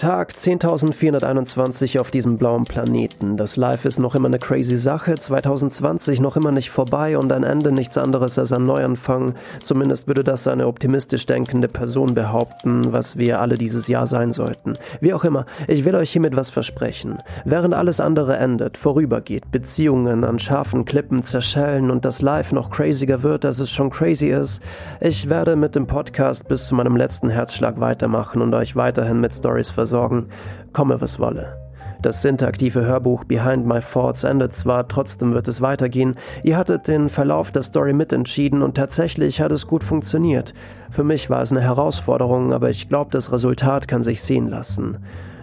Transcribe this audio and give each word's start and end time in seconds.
Tag 0.00 0.30
10.421 0.32 2.00
auf 2.00 2.10
diesem 2.10 2.38
blauen 2.38 2.64
Planeten. 2.64 3.36
Das 3.36 3.58
Life 3.58 3.86
ist 3.86 3.98
noch 3.98 4.14
immer 4.14 4.28
eine 4.28 4.38
crazy 4.38 4.76
Sache, 4.76 5.18
2020 5.18 6.22
noch 6.22 6.38
immer 6.38 6.52
nicht 6.52 6.70
vorbei 6.70 7.18
und 7.18 7.30
ein 7.30 7.42
Ende 7.42 7.70
nichts 7.70 7.98
anderes 7.98 8.38
als 8.38 8.50
ein 8.52 8.64
Neuanfang. 8.64 9.34
Zumindest 9.62 10.08
würde 10.08 10.24
das 10.24 10.48
eine 10.48 10.68
optimistisch 10.68 11.26
denkende 11.26 11.68
Person 11.68 12.14
behaupten, 12.14 12.94
was 12.94 13.18
wir 13.18 13.42
alle 13.42 13.58
dieses 13.58 13.88
Jahr 13.88 14.06
sein 14.06 14.32
sollten. 14.32 14.78
Wie 15.02 15.12
auch 15.12 15.22
immer, 15.22 15.44
ich 15.68 15.84
will 15.84 15.94
euch 15.94 16.12
hiermit 16.12 16.34
was 16.34 16.48
versprechen. 16.48 17.18
Während 17.44 17.74
alles 17.74 18.00
andere 18.00 18.38
endet, 18.38 18.78
vorübergeht, 18.78 19.50
Beziehungen 19.50 20.24
an 20.24 20.38
scharfen 20.38 20.86
Klippen 20.86 21.22
zerschellen 21.22 21.90
und 21.90 22.06
das 22.06 22.22
Life 22.22 22.54
noch 22.54 22.70
craziger 22.70 23.22
wird, 23.22 23.44
als 23.44 23.58
es 23.58 23.70
schon 23.70 23.90
crazy 23.90 24.28
ist, 24.30 24.62
ich 24.98 25.28
werde 25.28 25.56
mit 25.56 25.76
dem 25.76 25.86
Podcast 25.86 26.48
bis 26.48 26.68
zu 26.68 26.74
meinem 26.74 26.96
letzten 26.96 27.28
Herzschlag 27.28 27.80
weitermachen 27.80 28.40
und 28.40 28.54
euch 28.54 28.76
weiterhin 28.76 29.20
mit 29.20 29.34
Stories 29.34 29.68
versorgen 29.68 29.89
versorgen, 29.90 30.28
komme 30.72 31.00
was 31.00 31.18
wolle. 31.18 31.56
Das 32.00 32.24
interaktive 32.24 32.86
Hörbuch 32.86 33.24
Behind 33.24 33.66
My 33.66 33.80
Thoughts 33.80 34.24
endet 34.24 34.54
zwar, 34.54 34.88
trotzdem 34.88 35.34
wird 35.34 35.48
es 35.48 35.60
weitergehen. 35.60 36.16
Ihr 36.42 36.56
hattet 36.56 36.88
den 36.88 37.10
Verlauf 37.10 37.50
der 37.50 37.62
Story 37.62 37.92
mitentschieden 37.92 38.62
und 38.62 38.76
tatsächlich 38.76 39.42
hat 39.42 39.52
es 39.52 39.66
gut 39.66 39.84
funktioniert. 39.84 40.54
Für 40.90 41.04
mich 41.04 41.28
war 41.28 41.42
es 41.42 41.50
eine 41.50 41.60
Herausforderung, 41.60 42.54
aber 42.54 42.70
ich 42.70 42.88
glaube, 42.88 43.10
das 43.10 43.32
Resultat 43.32 43.86
kann 43.86 44.02
sich 44.02 44.22
sehen 44.22 44.48
lassen. 44.48 44.98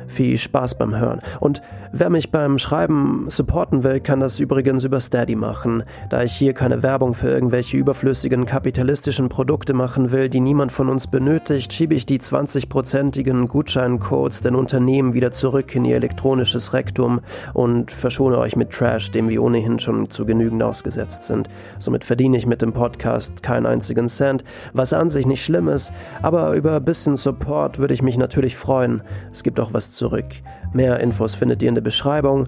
Viel 0.08 0.38
Spaß 0.38 0.78
beim 0.78 0.98
Hören. 0.98 1.20
Und 1.40 1.62
wer 1.92 2.10
mich 2.10 2.32
beim 2.32 2.58
Schreiben 2.58 3.26
supporten 3.28 3.84
will, 3.84 4.00
kann 4.00 4.20
das 4.20 4.40
übrigens 4.40 4.84
über 4.84 5.00
Steady 5.00 5.36
machen. 5.36 5.84
Da 6.10 6.24
ich 6.24 6.34
hier 6.34 6.54
keine 6.54 6.82
Werbung 6.82 7.14
für 7.14 7.30
irgendwelche 7.30 7.78
überflüssigen 7.78 8.46
kapitalistischen 8.46 9.30
Produkte 9.30 9.74
machen 9.74 10.12
will, 10.12 10.30
die 10.30 10.40
niemand 10.40 10.72
von 10.72 10.90
uns 10.90 11.08
benötigt, 11.08 11.74
schiebe 11.74 11.94
ich 11.94 12.06
die 12.06 12.20
20-prozentigen 12.20 13.48
Gutscheincodes 13.48 14.42
den 14.42 14.56
Unternehmen 14.56 15.14
wieder 15.14 15.32
zurück 15.32 15.76
in 15.76 15.86
ihr 15.86 15.98
elektronisches 15.98 16.74
Rektum 16.74 17.20
und 17.54 17.92
verschone 17.92 18.38
euch 18.38 18.56
mit 18.56 18.72
Trash, 18.72 19.12
dem 19.12 19.30
wir 19.30 19.44
ohnehin 19.44 19.80
schon 19.80 20.10
zu 20.10 20.26
genügend 20.26 20.64
ausgesetzt 20.64 21.24
sind. 21.24 21.50
Somit 21.80 22.06
verdiene 22.06 22.38
ich 22.38 22.46
mit 22.46 22.62
dem 22.62 22.74
Podcast 22.74 23.44
keinen 23.44 23.66
einzigen 23.66 24.08
Cent, 24.08 24.44
was 24.74 24.94
an 24.94 25.10
sich 25.10 25.26
nicht 25.26 25.44
schlimm 25.44 25.68
ist, 25.68 25.92
aber 26.22 26.54
über 26.54 26.78
ein 26.78 26.86
bisschen 26.86 27.18
Support 27.18 27.80
würde 27.80 27.94
ich 27.94 28.02
mich 28.02 28.18
natürlich 28.18 28.56
freuen. 28.56 29.02
Es 29.32 29.44
gibt 29.44 29.60
auch 29.60 29.74
was 29.74 29.97
zurück. 29.98 30.26
Mehr 30.74 31.00
Infos 31.00 31.36
findet 31.36 31.62
ihr 31.62 31.70
in 31.70 31.76
der 31.76 31.82
Beschreibung 31.82 32.46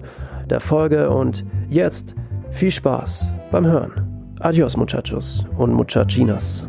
der 0.48 0.60
Folge 0.60 1.10
und 1.10 1.44
jetzt 1.68 2.14
viel 2.50 2.70
Spaß 2.70 3.30
beim 3.50 3.66
Hören. 3.66 3.92
Adios 4.40 4.76
Muchachos 4.76 5.44
und 5.58 5.72
Muchachinas. 5.72 6.66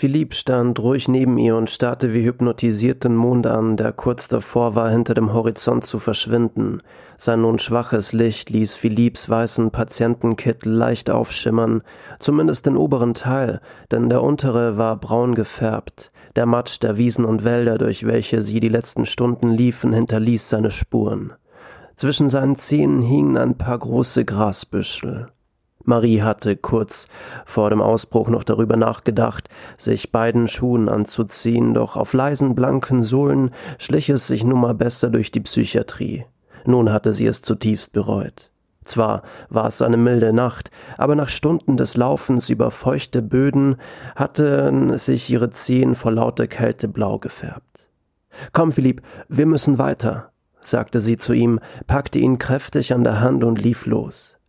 Philipp 0.00 0.32
stand 0.32 0.80
ruhig 0.80 1.08
neben 1.08 1.36
ihr 1.36 1.54
und 1.56 1.68
starrte 1.68 2.14
wie 2.14 2.24
hypnotisiert 2.24 3.04
den 3.04 3.14
Mond 3.14 3.46
an, 3.46 3.76
der 3.76 3.92
kurz 3.92 4.28
davor 4.28 4.74
war, 4.74 4.88
hinter 4.88 5.12
dem 5.12 5.34
Horizont 5.34 5.84
zu 5.84 5.98
verschwinden. 5.98 6.80
Sein 7.18 7.42
nun 7.42 7.58
schwaches 7.58 8.14
Licht 8.14 8.48
ließ 8.48 8.76
Philipps 8.76 9.28
weißen 9.28 9.72
Patientenkittel 9.72 10.72
leicht 10.72 11.10
aufschimmern, 11.10 11.82
zumindest 12.18 12.64
den 12.64 12.78
oberen 12.78 13.12
Teil, 13.12 13.60
denn 13.90 14.08
der 14.08 14.22
untere 14.22 14.78
war 14.78 14.96
braun 14.96 15.34
gefärbt. 15.34 16.12
Der 16.34 16.46
Matsch 16.46 16.80
der 16.80 16.96
Wiesen 16.96 17.26
und 17.26 17.44
Wälder, 17.44 17.76
durch 17.76 18.06
welche 18.06 18.40
sie 18.40 18.58
die 18.58 18.70
letzten 18.70 19.04
Stunden 19.04 19.50
liefen, 19.50 19.92
hinterließ 19.92 20.48
seine 20.48 20.70
Spuren. 20.70 21.34
Zwischen 21.94 22.30
seinen 22.30 22.56
Zähnen 22.56 23.02
hingen 23.02 23.36
ein 23.36 23.58
paar 23.58 23.78
große 23.78 24.24
Grasbüschel. 24.24 25.28
Marie 25.84 26.22
hatte 26.22 26.56
kurz 26.56 27.06
vor 27.44 27.70
dem 27.70 27.80
Ausbruch 27.80 28.28
noch 28.28 28.44
darüber 28.44 28.76
nachgedacht, 28.76 29.48
sich 29.76 30.12
beiden 30.12 30.46
Schuhen 30.46 30.88
anzuziehen, 30.88 31.74
doch 31.74 31.96
auf 31.96 32.12
leisen 32.12 32.54
blanken 32.54 33.02
Sohlen 33.02 33.50
schlich 33.78 34.08
es 34.10 34.26
sich 34.26 34.44
nun 34.44 34.60
mal 34.60 34.74
besser 34.74 35.10
durch 35.10 35.30
die 35.30 35.40
Psychiatrie. 35.40 36.26
Nun 36.66 36.92
hatte 36.92 37.12
sie 37.12 37.26
es 37.26 37.42
zutiefst 37.42 37.92
bereut. 37.92 38.50
Zwar 38.84 39.22
war 39.48 39.68
es 39.68 39.82
eine 39.82 39.96
milde 39.96 40.32
Nacht, 40.32 40.70
aber 40.98 41.14
nach 41.14 41.28
Stunden 41.28 41.76
des 41.76 41.96
Laufens 41.96 42.48
über 42.48 42.70
feuchte 42.70 43.22
Böden 43.22 43.76
hatten 44.16 44.98
sich 44.98 45.30
ihre 45.30 45.50
Zehen 45.50 45.94
vor 45.94 46.12
lauter 46.12 46.46
Kälte 46.46 46.88
blau 46.88 47.18
gefärbt. 47.18 47.88
Komm, 48.52 48.72
Philipp, 48.72 49.02
wir 49.28 49.46
müssen 49.46 49.78
weiter, 49.78 50.32
sagte 50.60 51.00
sie 51.00 51.16
zu 51.16 51.32
ihm, 51.32 51.60
packte 51.86 52.18
ihn 52.18 52.38
kräftig 52.38 52.92
an 52.92 53.04
der 53.04 53.20
Hand 53.20 53.44
und 53.44 53.60
lief 53.60 53.86
los. 53.86 54.39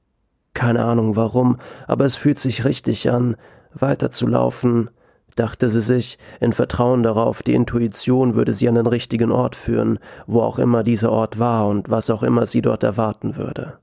Keine 0.54 0.84
Ahnung 0.84 1.16
warum, 1.16 1.58
aber 1.88 2.06
es 2.06 2.16
fühlt 2.16 2.40
sich 2.40 2.66
richtig 2.66 3.10
an, 3.10 3.36
weiterzulaufen, 3.74 4.90
dachte 5.36 5.70
sie 5.70 5.82
sich, 5.82 6.18
in 6.40 6.54
Vertrauen 6.54 7.04
darauf, 7.04 7.42
die 7.42 7.54
Intuition 7.54 8.36
würde 8.36 8.54
sie 8.54 8.68
an 8.68 8.76
den 8.76 8.88
richtigen 8.88 9.32
Ort 9.32 9.56
führen, 9.56 10.00
wo 10.28 10.42
auch 10.42 10.60
immer 10.60 10.84
dieser 10.84 11.12
Ort 11.12 11.40
war 11.40 11.68
und 11.68 11.90
was 11.90 12.10
auch 12.10 12.24
immer 12.24 12.46
sie 12.46 12.62
dort 12.62 12.84
erwarten 12.84 13.38
würde. 13.38 13.78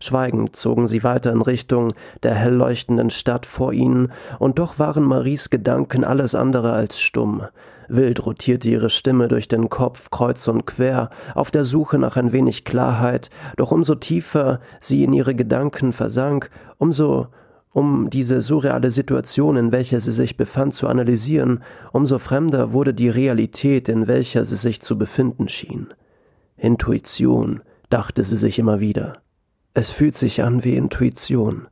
Schweigend 0.00 0.56
zogen 0.56 0.86
sie 0.86 1.04
weiter 1.04 1.32
in 1.32 1.42
Richtung 1.42 1.92
der 2.22 2.34
hell 2.34 2.54
leuchtenden 2.54 3.10
Stadt 3.10 3.46
vor 3.46 3.72
ihnen, 3.72 4.12
und 4.38 4.58
doch 4.58 4.78
waren 4.78 5.04
Maries 5.04 5.50
Gedanken 5.50 6.04
alles 6.04 6.34
andere 6.34 6.72
als 6.72 7.00
stumm. 7.00 7.42
Wild 7.94 8.24
rotierte 8.24 8.68
ihre 8.68 8.90
Stimme 8.90 9.28
durch 9.28 9.48
den 9.48 9.68
Kopf 9.68 10.10
kreuz 10.10 10.48
und 10.48 10.66
quer, 10.66 11.10
auf 11.34 11.50
der 11.50 11.64
Suche 11.64 11.98
nach 11.98 12.16
ein 12.16 12.32
wenig 12.32 12.64
Klarheit, 12.64 13.30
doch 13.56 13.70
umso 13.70 13.94
tiefer 13.94 14.60
sie 14.80 15.04
in 15.04 15.12
ihre 15.12 15.34
Gedanken 15.34 15.92
versank, 15.92 16.50
umso 16.78 17.28
um 17.72 18.10
diese 18.10 18.40
surreale 18.40 18.90
Situation, 18.90 19.56
in 19.56 19.72
welcher 19.72 20.00
sie 20.00 20.12
sich 20.12 20.36
befand, 20.36 20.74
zu 20.74 20.88
analysieren, 20.88 21.62
umso 21.92 22.18
fremder 22.18 22.72
wurde 22.72 22.92
die 22.92 23.08
Realität, 23.08 23.88
in 23.88 24.08
welcher 24.08 24.44
sie 24.44 24.56
sich 24.56 24.82
zu 24.82 24.98
befinden 24.98 25.48
schien. 25.48 25.88
Intuition, 26.56 27.62
dachte 27.88 28.24
sie 28.24 28.36
sich 28.36 28.58
immer 28.58 28.80
wieder. 28.80 29.22
Es 29.74 29.90
fühlt 29.90 30.16
sich 30.16 30.42
an 30.42 30.64
wie 30.64 30.76
Intuition. 30.76 31.66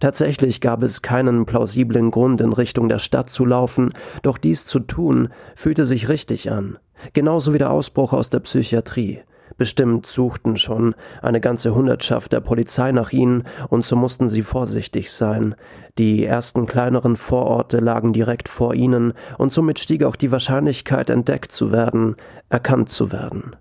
Tatsächlich 0.00 0.60
gab 0.60 0.82
es 0.82 1.02
keinen 1.02 1.46
plausiblen 1.46 2.10
Grund, 2.10 2.40
in 2.40 2.52
Richtung 2.52 2.88
der 2.88 2.98
Stadt 2.98 3.30
zu 3.30 3.44
laufen, 3.44 3.92
doch 4.22 4.38
dies 4.38 4.64
zu 4.64 4.80
tun, 4.80 5.28
fühlte 5.54 5.84
sich 5.84 6.08
richtig 6.08 6.50
an, 6.50 6.78
genauso 7.12 7.54
wie 7.54 7.58
der 7.58 7.70
Ausbruch 7.70 8.12
aus 8.12 8.30
der 8.30 8.40
Psychiatrie. 8.40 9.20
Bestimmt 9.58 10.06
suchten 10.06 10.58
schon 10.58 10.94
eine 11.22 11.40
ganze 11.40 11.74
Hundertschaft 11.74 12.32
der 12.32 12.40
Polizei 12.40 12.92
nach 12.92 13.12
ihnen, 13.12 13.44
und 13.68 13.86
so 13.86 13.96
mussten 13.96 14.28
sie 14.28 14.42
vorsichtig 14.42 15.10
sein. 15.10 15.54
Die 15.96 16.26
ersten 16.26 16.66
kleineren 16.66 17.16
Vororte 17.16 17.78
lagen 17.78 18.12
direkt 18.12 18.50
vor 18.50 18.74
ihnen, 18.74 19.14
und 19.38 19.52
somit 19.52 19.78
stieg 19.78 20.04
auch 20.04 20.16
die 20.16 20.30
Wahrscheinlichkeit, 20.30 21.08
entdeckt 21.08 21.52
zu 21.52 21.72
werden, 21.72 22.16
erkannt 22.50 22.90
zu 22.90 23.12
werden. 23.12 23.56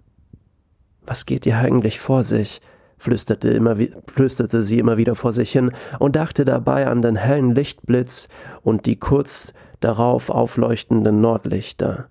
Was 1.06 1.25
geht 1.25 1.46
ihr 1.46 1.58
eigentlich 1.58 2.00
vor 2.00 2.24
sich? 2.24 2.62
Flüsterte, 3.06 3.50
immer, 3.50 3.78
flüsterte 4.08 4.64
sie 4.64 4.80
immer 4.80 4.98
wieder 4.98 5.16
vor 5.16 5.32
sich 5.32 5.52
hin 5.52 5.72
und 6.00 6.16
dachte 6.16 6.44
dabei 6.44 6.88
an 6.88 7.02
den 7.02 7.16
hellen 7.16 7.54
Lichtblitz 7.54 8.28
und 8.64 8.88
die 8.88 8.98
kurz 8.98 9.54
darauf 9.80 10.30
aufleuchtenden 10.30 11.22
Nordlichter. 11.22 12.08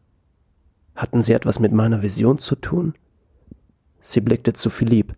Hatten 0.95 1.23
sie 1.23 1.33
etwas 1.33 1.59
mit 1.59 1.73
meiner 1.73 2.03
Vision 2.03 2.39
zu 2.39 2.55
tun? 2.55 2.95
Sie 4.01 4.21
blickte 4.21 4.53
zu 4.53 4.71
Philipp. 4.71 5.15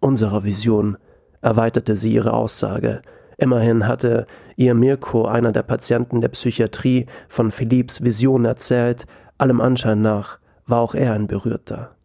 Unserer 0.00 0.44
Vision, 0.44 0.98
erweiterte 1.40 1.96
sie 1.96 2.12
ihre 2.12 2.34
Aussage. 2.34 3.00
Immerhin 3.38 3.86
hatte 3.86 4.26
ihr 4.56 4.74
Mirko, 4.74 5.24
einer 5.24 5.52
der 5.52 5.62
Patienten 5.62 6.20
der 6.20 6.28
Psychiatrie, 6.28 7.06
von 7.28 7.50
Philipps 7.50 8.02
Vision 8.02 8.44
erzählt, 8.44 9.06
allem 9.38 9.60
Anschein 9.60 10.02
nach 10.02 10.38
war 10.66 10.80
auch 10.80 10.94
er 10.94 11.14
ein 11.14 11.28
Berührter. 11.28 11.96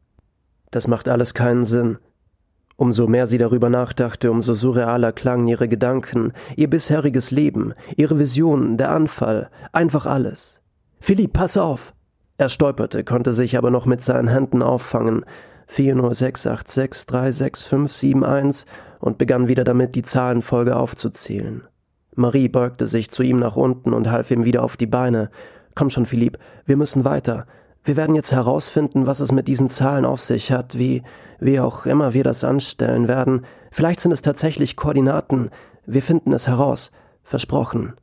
Das 0.71 0.87
macht 0.87 1.09
alles 1.09 1.33
keinen 1.33 1.65
Sinn, 1.65 1.97
Umso 2.75 3.07
mehr 3.07 3.27
sie 3.27 3.37
darüber 3.37 3.69
nachdachte, 3.69 4.31
umso 4.31 4.53
surrealer 4.53 5.11
klangen 5.11 5.47
ihre 5.47 5.67
Gedanken, 5.67 6.33
ihr 6.55 6.69
bisheriges 6.69 7.31
Leben, 7.31 7.73
ihre 7.95 8.19
Visionen, 8.19 8.77
der 8.77 8.91
Anfall, 8.91 9.49
einfach 9.71 10.05
alles. 10.05 10.59
Philipp, 10.99 11.33
pass 11.33 11.57
auf! 11.57 11.93
Er 12.37 12.49
stolperte, 12.49 13.03
konnte 13.03 13.31
sich 13.31 13.57
aber 13.57 13.69
noch 13.69 13.85
mit 13.85 14.01
seinen 14.01 14.27
Händen 14.27 14.63
auffangen. 14.63 15.23
40686365571 15.69 18.65
und 18.99 19.17
begann 19.17 19.47
wieder 19.47 19.63
damit, 19.63 19.95
die 19.95 20.01
Zahlenfolge 20.01 20.75
aufzuzählen. 20.75 21.63
Marie 22.15 22.47
beugte 22.47 22.87
sich 22.87 23.11
zu 23.11 23.23
ihm 23.23 23.37
nach 23.37 23.55
unten 23.55 23.93
und 23.93 24.11
half 24.11 24.31
ihm 24.31 24.45
wieder 24.45 24.63
auf 24.63 24.77
die 24.77 24.87
Beine. 24.87 25.29
Komm 25.75 25.89
schon, 25.89 26.05
Philipp, 26.05 26.37
wir 26.65 26.77
müssen 26.77 27.05
weiter. 27.05 27.47
Wir 27.85 27.97
werden 27.97 28.15
jetzt 28.15 28.31
herausfinden, 28.31 29.05
was 29.05 29.19
es 29.19 29.33
mit 29.33 29.49
diesen 29.49 29.67
Zahlen 29.67 30.05
auf 30.05 30.21
sich 30.21 30.51
hat, 30.51 30.77
wie, 30.77 31.03
wie 31.39 31.59
auch 31.59 31.85
immer 31.85 32.13
wir 32.13 32.23
das 32.23 32.45
anstellen 32.45 33.09
werden. 33.09 33.45
Vielleicht 33.71 33.99
sind 33.99 34.13
es 34.13 34.21
tatsächlich 34.21 34.77
Koordinaten. 34.77 35.49
Wir 35.85 36.01
finden 36.01 36.31
es 36.31 36.47
heraus. 36.47 36.91
Versprochen. 37.23 37.93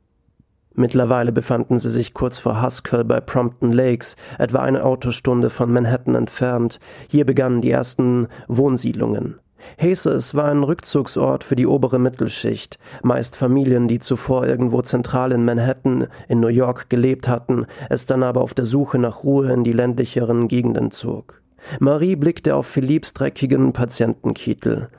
Mittlerweile 0.73 1.31
befanden 1.31 1.79
sie 1.79 1.89
sich 1.89 2.13
kurz 2.13 2.37
vor 2.37 2.61
Haskell 2.61 3.03
bei 3.03 3.19
Prompton 3.19 3.73
Lakes, 3.73 4.15
etwa 4.37 4.59
eine 4.59 4.85
Autostunde 4.85 5.49
von 5.49 5.71
Manhattan 5.71 6.15
entfernt. 6.15 6.79
Hier 7.09 7.25
begannen 7.25 7.61
die 7.61 7.71
ersten 7.71 8.27
Wohnsiedlungen. 8.47 9.40
Haces 9.77 10.35
war 10.35 10.45
ein 10.45 10.63
Rückzugsort 10.63 11.43
für 11.43 11.55
die 11.55 11.67
obere 11.67 11.99
Mittelschicht, 11.99 12.77
meist 13.03 13.37
Familien, 13.37 13.87
die 13.87 13.99
zuvor 13.99 14.45
irgendwo 14.45 14.81
zentral 14.81 15.31
in 15.31 15.45
Manhattan 15.45 16.07
in 16.27 16.39
New 16.39 16.47
York 16.47 16.89
gelebt 16.89 17.27
hatten, 17.27 17.65
es 17.89 18.05
dann 18.05 18.23
aber 18.23 18.41
auf 18.41 18.53
der 18.53 18.65
Suche 18.65 18.97
nach 18.99 19.23
Ruhe 19.23 19.51
in 19.51 19.63
die 19.63 19.73
ländlicheren 19.73 20.47
Gegenden 20.47 20.91
zog. 20.91 21.41
Marie 21.79 22.15
blickte 22.15 22.55
auf 22.55 22.65
Philipps 22.65 23.13
dreckigen 23.13 23.73
Patientenkittel. 23.73 24.89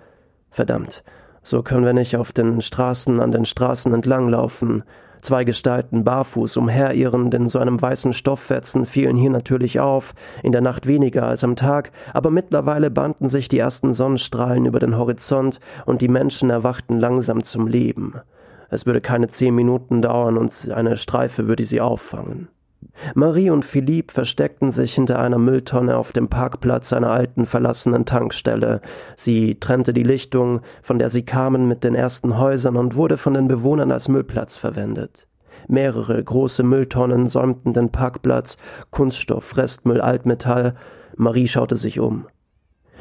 Verdammt, 0.50 1.02
so 1.42 1.62
können 1.62 1.84
wir 1.84 1.92
nicht 1.92 2.16
auf 2.16 2.32
den 2.32 2.62
Straßen 2.62 3.20
an 3.20 3.32
den 3.32 3.44
Straßen 3.44 3.92
entlanglaufen. 3.92 4.84
Zwei 5.22 5.44
Gestalten 5.44 6.02
barfuß 6.02 6.56
umherirrend 6.56 7.32
in 7.32 7.48
so 7.48 7.60
einem 7.60 7.80
weißen 7.80 8.12
Stofffetzen 8.12 8.86
fielen 8.86 9.16
hier 9.16 9.30
natürlich 9.30 9.78
auf, 9.78 10.14
in 10.42 10.50
der 10.50 10.60
Nacht 10.60 10.88
weniger 10.88 11.28
als 11.28 11.44
am 11.44 11.54
Tag, 11.54 11.92
aber 12.12 12.32
mittlerweile 12.32 12.90
bahnten 12.90 13.28
sich 13.28 13.48
die 13.48 13.60
ersten 13.60 13.94
Sonnenstrahlen 13.94 14.66
über 14.66 14.80
den 14.80 14.98
Horizont 14.98 15.60
und 15.86 16.00
die 16.00 16.08
Menschen 16.08 16.50
erwachten 16.50 16.98
langsam 16.98 17.44
zum 17.44 17.68
Leben. 17.68 18.14
Es 18.68 18.84
würde 18.84 19.00
keine 19.00 19.28
zehn 19.28 19.54
Minuten 19.54 20.02
dauern 20.02 20.36
und 20.36 20.70
eine 20.74 20.96
Streife 20.96 21.46
würde 21.46 21.64
sie 21.64 21.80
auffangen. 21.80 22.48
Marie 23.14 23.50
und 23.50 23.64
Philippe 23.64 24.12
versteckten 24.12 24.70
sich 24.70 24.94
hinter 24.94 25.18
einer 25.18 25.38
Mülltonne 25.38 25.96
auf 25.96 26.12
dem 26.12 26.28
Parkplatz 26.28 26.92
einer 26.92 27.10
alten 27.10 27.46
verlassenen 27.46 28.04
Tankstelle. 28.04 28.80
Sie 29.16 29.58
trennte 29.58 29.92
die 29.92 30.02
Lichtung, 30.02 30.60
von 30.82 30.98
der 30.98 31.08
sie 31.08 31.24
kamen, 31.24 31.68
mit 31.68 31.84
den 31.84 31.94
ersten 31.94 32.38
Häusern 32.38 32.76
und 32.76 32.94
wurde 32.94 33.16
von 33.16 33.34
den 33.34 33.48
Bewohnern 33.48 33.92
als 33.92 34.08
Müllplatz 34.08 34.56
verwendet. 34.56 35.26
Mehrere 35.68 36.22
große 36.22 36.62
Mülltonnen 36.62 37.26
säumten 37.26 37.72
den 37.72 37.90
Parkplatz, 37.90 38.56
Kunststoff, 38.90 39.56
Restmüll, 39.56 40.00
Altmetall. 40.00 40.74
Marie 41.16 41.48
schaute 41.48 41.76
sich 41.76 42.00
um. 42.00 42.26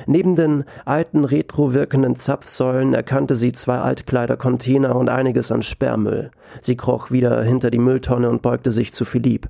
Neben 0.08 0.36
den 0.36 0.64
alten 0.86 1.26
retro 1.26 1.74
wirkenden 1.74 2.16
Zapfsäulen 2.16 2.94
erkannte 2.94 3.36
sie 3.36 3.52
zwei 3.52 3.80
Altkleidercontainer 3.80 4.96
und 4.96 5.10
einiges 5.10 5.52
an 5.52 5.62
Sperrmüll. 5.62 6.32
Sie 6.60 6.76
kroch 6.76 7.12
wieder 7.12 7.44
hinter 7.44 7.70
die 7.70 7.80
Mülltonne 7.80 8.30
und 8.30 8.42
beugte 8.42 8.72
sich 8.72 8.94
zu 8.94 9.06
Philipp. 9.06 9.50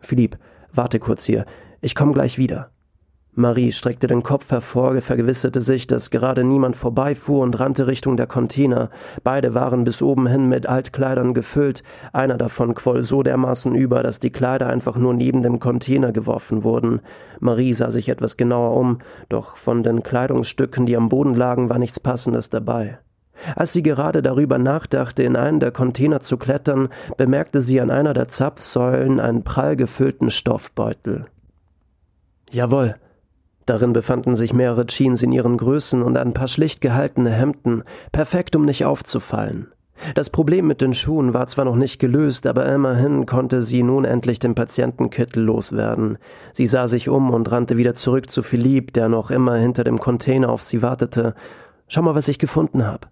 Philipp, 0.00 0.38
warte 0.72 0.98
kurz 0.98 1.24
hier. 1.24 1.44
Ich 1.80 1.94
komme 1.94 2.12
gleich 2.12 2.38
wieder. 2.38 2.70
Marie 3.32 3.70
streckte 3.70 4.08
den 4.08 4.24
Kopf 4.24 4.50
hervor, 4.50 5.00
vergewisserte 5.00 5.60
sich, 5.60 5.86
dass 5.86 6.10
gerade 6.10 6.42
niemand 6.42 6.74
vorbeifuhr 6.74 7.40
und 7.42 7.60
rannte 7.60 7.86
Richtung 7.86 8.16
der 8.16 8.26
Container. 8.26 8.90
Beide 9.22 9.54
waren 9.54 9.84
bis 9.84 10.02
oben 10.02 10.26
hin 10.26 10.48
mit 10.48 10.66
Altkleidern 10.66 11.32
gefüllt. 11.32 11.84
Einer 12.12 12.36
davon 12.36 12.74
quoll 12.74 13.04
so 13.04 13.22
dermaßen 13.22 13.74
über, 13.76 14.02
dass 14.02 14.18
die 14.18 14.30
Kleider 14.30 14.68
einfach 14.68 14.96
nur 14.96 15.14
neben 15.14 15.42
dem 15.42 15.60
Container 15.60 16.10
geworfen 16.10 16.64
wurden. 16.64 17.00
Marie 17.38 17.72
sah 17.72 17.92
sich 17.92 18.08
etwas 18.08 18.36
genauer 18.36 18.76
um, 18.76 18.98
doch 19.28 19.56
von 19.56 19.84
den 19.84 20.02
Kleidungsstücken, 20.02 20.84
die 20.84 20.96
am 20.96 21.08
Boden 21.08 21.36
lagen, 21.36 21.70
war 21.70 21.78
nichts 21.78 22.00
Passendes 22.00 22.50
dabei. 22.50 22.98
Als 23.56 23.72
sie 23.72 23.82
gerade 23.82 24.22
darüber 24.22 24.58
nachdachte, 24.58 25.22
in 25.22 25.36
einen 25.36 25.60
der 25.60 25.70
Container 25.70 26.20
zu 26.20 26.36
klettern, 26.36 26.88
bemerkte 27.16 27.60
sie 27.60 27.80
an 27.80 27.90
einer 27.90 28.14
der 28.14 28.28
Zapfsäulen 28.28 29.20
einen 29.20 29.44
prall 29.44 29.76
gefüllten 29.76 30.30
Stoffbeutel. 30.30 31.26
Jawohl. 32.50 32.96
Darin 33.66 33.92
befanden 33.92 34.34
sich 34.34 34.52
mehrere 34.52 34.86
Jeans 34.86 35.22
in 35.22 35.30
ihren 35.30 35.56
Größen 35.56 36.02
und 36.02 36.18
ein 36.18 36.32
paar 36.32 36.48
schlicht 36.48 36.80
gehaltene 36.80 37.30
Hemden, 37.30 37.84
perfekt, 38.10 38.56
um 38.56 38.64
nicht 38.64 38.84
aufzufallen. 38.84 39.68
Das 40.14 40.30
Problem 40.30 40.66
mit 40.66 40.80
den 40.80 40.94
Schuhen 40.94 41.34
war 41.34 41.46
zwar 41.46 41.66
noch 41.66 41.76
nicht 41.76 41.98
gelöst, 41.98 42.46
aber 42.46 42.66
immerhin 42.66 43.26
konnte 43.26 43.60
sie 43.62 43.82
nun 43.82 44.04
endlich 44.04 44.38
den 44.38 44.54
Patientenkittel 44.54 45.42
loswerden. 45.42 46.18
Sie 46.54 46.66
sah 46.66 46.88
sich 46.88 47.08
um 47.08 47.30
und 47.30 47.50
rannte 47.52 47.76
wieder 47.76 47.94
zurück 47.94 48.30
zu 48.30 48.42
Philipp, 48.42 48.94
der 48.94 49.08
noch 49.08 49.30
immer 49.30 49.56
hinter 49.56 49.84
dem 49.84 49.98
Container 49.98 50.48
auf 50.48 50.62
sie 50.62 50.80
wartete. 50.82 51.34
Schau 51.86 52.02
mal, 52.02 52.14
was 52.14 52.28
ich 52.28 52.38
gefunden 52.38 52.86
habe. 52.86 53.08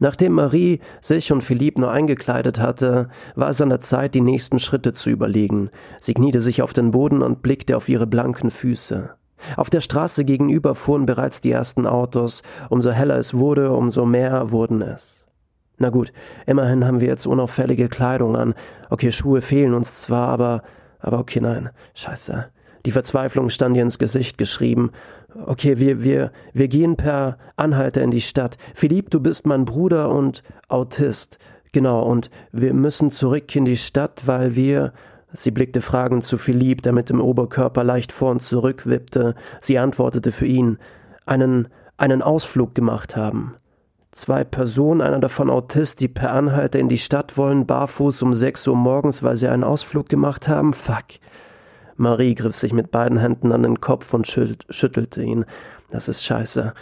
Nachdem 0.00 0.32
Marie 0.32 0.80
sich 1.00 1.32
und 1.32 1.42
Philippe 1.42 1.80
nur 1.80 1.90
eingekleidet 1.90 2.60
hatte, 2.60 3.08
war 3.34 3.48
es 3.48 3.60
an 3.60 3.68
der 3.68 3.80
Zeit, 3.80 4.14
die 4.14 4.20
nächsten 4.20 4.58
Schritte 4.58 4.92
zu 4.92 5.10
überlegen. 5.10 5.70
Sie 6.00 6.14
kniete 6.14 6.40
sich 6.40 6.62
auf 6.62 6.72
den 6.72 6.90
Boden 6.90 7.22
und 7.22 7.42
blickte 7.42 7.76
auf 7.76 7.88
ihre 7.88 8.06
blanken 8.06 8.50
Füße. 8.50 9.10
Auf 9.56 9.70
der 9.70 9.80
Straße 9.80 10.24
gegenüber 10.24 10.74
fuhren 10.74 11.06
bereits 11.06 11.40
die 11.40 11.52
ersten 11.52 11.86
Autos. 11.86 12.42
Umso 12.68 12.90
heller 12.90 13.16
es 13.16 13.34
wurde, 13.34 13.70
umso 13.72 14.06
mehr 14.06 14.50
wurden 14.50 14.82
es. 14.82 15.24
Na 15.78 15.90
gut, 15.90 16.12
immerhin 16.46 16.84
haben 16.84 17.00
wir 17.00 17.08
jetzt 17.08 17.26
unauffällige 17.26 17.88
Kleidung 17.88 18.34
an. 18.34 18.54
Okay, 18.88 19.12
Schuhe 19.12 19.42
fehlen 19.42 19.74
uns 19.74 20.00
zwar, 20.00 20.28
aber, 20.28 20.62
aber 21.00 21.18
okay, 21.18 21.40
nein. 21.40 21.70
Scheiße. 21.94 22.46
Die 22.86 22.92
Verzweiflung 22.92 23.50
stand 23.50 23.76
ihr 23.76 23.82
ins 23.82 23.98
Gesicht 23.98 24.38
geschrieben. 24.38 24.92
Okay, 25.34 25.78
wir, 25.78 26.02
wir, 26.02 26.32
wir 26.52 26.68
gehen 26.68 26.96
per 26.96 27.38
Anhalter 27.56 28.02
in 28.02 28.10
die 28.10 28.20
Stadt. 28.20 28.56
Philipp, 28.74 29.10
du 29.10 29.20
bist 29.20 29.46
mein 29.46 29.64
Bruder 29.64 30.10
und 30.10 30.42
Autist. 30.68 31.38
Genau, 31.72 32.02
und 32.02 32.30
wir 32.52 32.72
müssen 32.72 33.10
zurück 33.10 33.54
in 33.54 33.64
die 33.64 33.76
Stadt, 33.76 34.22
weil 34.26 34.54
wir. 34.54 34.92
Sie 35.32 35.50
blickte 35.50 35.82
fragend 35.82 36.24
zu 36.24 36.38
Philipp, 36.38 36.82
der 36.82 36.92
mit 36.92 37.10
dem 37.10 37.20
Oberkörper 37.20 37.84
leicht 37.84 38.12
vor 38.12 38.30
und 38.30 38.40
zurück 38.40 38.86
wippte. 38.86 39.34
Sie 39.60 39.78
antwortete 39.78 40.32
für 40.32 40.46
ihn. 40.46 40.78
Einen, 41.26 41.68
einen 41.98 42.22
Ausflug 42.22 42.74
gemacht 42.74 43.16
haben. 43.16 43.56
Zwei 44.12 44.44
Personen, 44.44 45.02
einer 45.02 45.18
davon 45.18 45.50
Autist, 45.50 46.00
die 46.00 46.08
per 46.08 46.32
Anhalter 46.32 46.78
in 46.78 46.88
die 46.88 46.96
Stadt 46.96 47.36
wollen, 47.36 47.66
barfuß 47.66 48.22
um 48.22 48.32
sechs 48.32 48.66
Uhr 48.66 48.76
morgens, 48.76 49.22
weil 49.22 49.36
sie 49.36 49.48
einen 49.48 49.64
Ausflug 49.64 50.08
gemacht 50.08 50.48
haben? 50.48 50.72
Fuck. 50.72 51.04
Marie 51.96 52.34
griff 52.34 52.54
sich 52.54 52.72
mit 52.72 52.90
beiden 52.90 53.18
Händen 53.18 53.52
an 53.52 53.62
den 53.62 53.80
Kopf 53.80 54.12
und 54.14 54.26
schüttelte 54.26 55.22
ihn. 55.22 55.44
Das 55.90 56.08
ist 56.08 56.24
scheiße. 56.24 56.72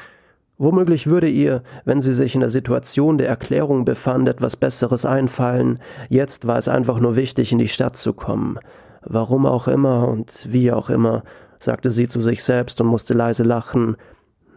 Womöglich 0.57 1.09
würde 1.09 1.29
ihr, 1.29 1.63
wenn 1.85 2.01
sie 2.01 2.15
sich 2.15 2.35
in 2.35 2.41
der 2.41 2.49
Situation 2.49 3.19
der 3.19 3.29
Erklärung 3.29 3.85
befand, 3.85 4.29
etwas 4.29 4.57
Besseres 4.57 5.05
einfallen. 5.05 5.81
Jetzt 6.09 6.47
war 6.47 6.59
es 6.59 6.69
einfach 6.69 7.01
nur 7.01 7.17
wichtig, 7.17 7.51
in 7.51 7.59
die 7.59 7.69
Stadt 7.69 7.97
zu 7.97 8.13
kommen. 8.13 8.59
Warum 9.03 9.47
auch 9.47 9.67
immer 9.67 10.09
und 10.09 10.47
wie 10.49 10.71
auch 10.71 10.91
immer, 10.91 11.25
sagte 11.59 11.91
sie 11.91 12.07
zu 12.07 12.21
sich 12.21 12.45
selbst 12.45 12.81
und 12.81 12.87
musste 12.87 13.15
leise 13.15 13.43
lachen. 13.43 13.97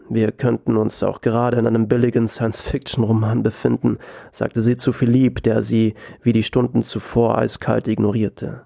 Wir 0.10 0.32
könnten 0.32 0.78
uns 0.78 1.04
auch 1.04 1.22
gerade 1.22 1.58
in 1.58 1.68
einem 1.68 1.88
billigen 1.88 2.28
Science-Fiction-Roman 2.28 3.44
befinden, 3.44 3.98
sagte 4.32 4.62
sie 4.62 4.78
zu 4.78 4.94
Philipp, 4.94 5.44
der 5.44 5.64
sie 5.64 5.96
wie 6.22 6.32
die 6.32 6.44
Stunden 6.44 6.84
zuvor 6.84 7.38
eiskalt 7.38 7.88
ignorierte. 7.88 8.62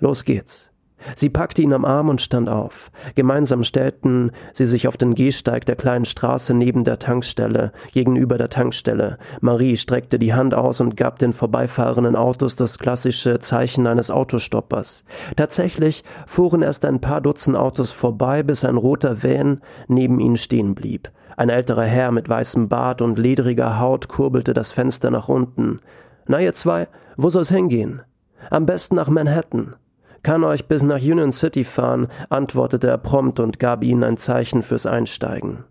Los 0.00 0.24
geht's. 0.24 0.67
Sie 1.14 1.28
packte 1.28 1.62
ihn 1.62 1.72
am 1.72 1.84
Arm 1.84 2.08
und 2.08 2.20
stand 2.20 2.48
auf. 2.48 2.90
Gemeinsam 3.14 3.64
stellten 3.64 4.32
sie 4.52 4.66
sich 4.66 4.88
auf 4.88 4.96
den 4.96 5.14
Gehsteig 5.14 5.64
der 5.66 5.76
kleinen 5.76 6.04
Straße 6.04 6.54
neben 6.54 6.84
der 6.84 6.98
Tankstelle, 6.98 7.72
gegenüber 7.92 8.38
der 8.38 8.50
Tankstelle. 8.50 9.18
Marie 9.40 9.76
streckte 9.76 10.18
die 10.18 10.34
Hand 10.34 10.54
aus 10.54 10.80
und 10.80 10.96
gab 10.96 11.18
den 11.18 11.32
vorbeifahrenden 11.32 12.16
Autos 12.16 12.56
das 12.56 12.78
klassische 12.78 13.38
Zeichen 13.38 13.86
eines 13.86 14.10
Autostoppers. 14.10 15.04
Tatsächlich 15.36 16.04
fuhren 16.26 16.62
erst 16.62 16.84
ein 16.84 17.00
paar 17.00 17.20
Dutzend 17.20 17.56
Autos 17.56 17.90
vorbei, 17.90 18.42
bis 18.42 18.64
ein 18.64 18.76
roter 18.76 19.22
Van 19.22 19.60
neben 19.86 20.20
ihnen 20.20 20.36
stehen 20.36 20.74
blieb. 20.74 21.10
Ein 21.36 21.50
älterer 21.50 21.84
Herr 21.84 22.10
mit 22.10 22.28
weißem 22.28 22.68
Bart 22.68 23.00
und 23.00 23.18
ledriger 23.18 23.78
Haut 23.78 24.08
kurbelte 24.08 24.54
das 24.54 24.72
Fenster 24.72 25.10
nach 25.10 25.28
unten. 25.28 25.80
Na, 26.26 26.40
ihr 26.40 26.54
zwei, 26.54 26.88
wo 27.16 27.30
soll's 27.30 27.50
hingehen? 27.50 28.02
Am 28.50 28.66
besten 28.66 28.96
nach 28.96 29.08
Manhattan 29.08 29.76
kann 30.22 30.44
euch 30.44 30.66
bis 30.66 30.82
nach 30.82 31.00
Union 31.00 31.32
City 31.32 31.64
fahren, 31.64 32.08
antwortete 32.28 32.88
er 32.88 32.98
prompt 32.98 33.40
und 33.40 33.58
gab 33.58 33.82
ihnen 33.84 34.04
ein 34.04 34.16
Zeichen 34.16 34.62
fürs 34.62 34.86
Einsteigen. 34.86 35.64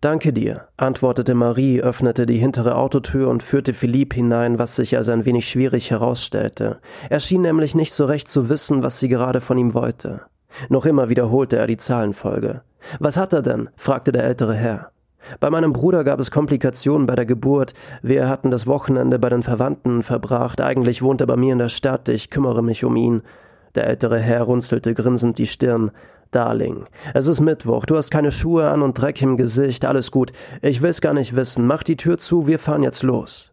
Danke 0.00 0.32
dir, 0.32 0.68
antwortete 0.76 1.34
Marie, 1.34 1.80
öffnete 1.82 2.24
die 2.24 2.38
hintere 2.38 2.76
Autotür 2.76 3.28
und 3.28 3.42
führte 3.42 3.74
Philipp 3.74 4.14
hinein, 4.14 4.58
was 4.60 4.76
sich 4.76 4.96
als 4.96 5.08
ein 5.08 5.24
wenig 5.24 5.48
schwierig 5.48 5.90
herausstellte. 5.90 6.78
Er 7.10 7.18
schien 7.18 7.42
nämlich 7.42 7.74
nicht 7.74 7.92
so 7.92 8.04
recht 8.04 8.28
zu 8.28 8.48
wissen, 8.48 8.84
was 8.84 9.00
sie 9.00 9.08
gerade 9.08 9.40
von 9.40 9.58
ihm 9.58 9.74
wollte. 9.74 10.20
Noch 10.68 10.86
immer 10.86 11.08
wiederholte 11.08 11.56
er 11.56 11.66
die 11.66 11.78
Zahlenfolge. 11.78 12.62
Was 13.00 13.16
hat 13.16 13.32
er 13.32 13.42
denn? 13.42 13.70
fragte 13.76 14.12
der 14.12 14.22
ältere 14.22 14.54
Herr. 14.54 14.92
Bei 15.40 15.50
meinem 15.50 15.72
Bruder 15.72 16.04
gab 16.04 16.20
es 16.20 16.30
Komplikationen 16.30 17.06
bei 17.06 17.16
der 17.16 17.26
Geburt. 17.26 17.74
Wir 18.00 18.28
hatten 18.28 18.50
das 18.50 18.66
Wochenende 18.66 19.18
bei 19.18 19.28
den 19.28 19.42
Verwandten 19.42 20.02
verbracht. 20.02 20.60
Eigentlich 20.60 21.02
wohnt 21.02 21.20
er 21.20 21.26
bei 21.26 21.36
mir 21.36 21.52
in 21.52 21.58
der 21.58 21.68
Stadt. 21.68 22.08
Ich 22.08 22.30
kümmere 22.30 22.62
mich 22.62 22.84
um 22.84 22.96
ihn. 22.96 23.22
Der 23.78 23.86
ältere 23.86 24.18
Herr 24.18 24.42
runzelte 24.42 24.92
grinsend 24.92 25.38
die 25.38 25.46
Stirn. 25.46 25.92
Darling, 26.32 26.86
es 27.14 27.28
ist 27.28 27.40
Mittwoch, 27.40 27.86
du 27.86 27.96
hast 27.96 28.10
keine 28.10 28.32
Schuhe 28.32 28.68
an 28.68 28.82
und 28.82 29.00
Dreck 29.00 29.22
im 29.22 29.36
Gesicht, 29.36 29.84
alles 29.84 30.10
gut. 30.10 30.32
Ich 30.62 30.82
will's 30.82 31.00
gar 31.00 31.14
nicht 31.14 31.36
wissen. 31.36 31.64
Mach 31.64 31.84
die 31.84 31.96
Tür 31.96 32.18
zu, 32.18 32.48
wir 32.48 32.58
fahren 32.58 32.82
jetzt 32.82 33.04
los. 33.04 33.52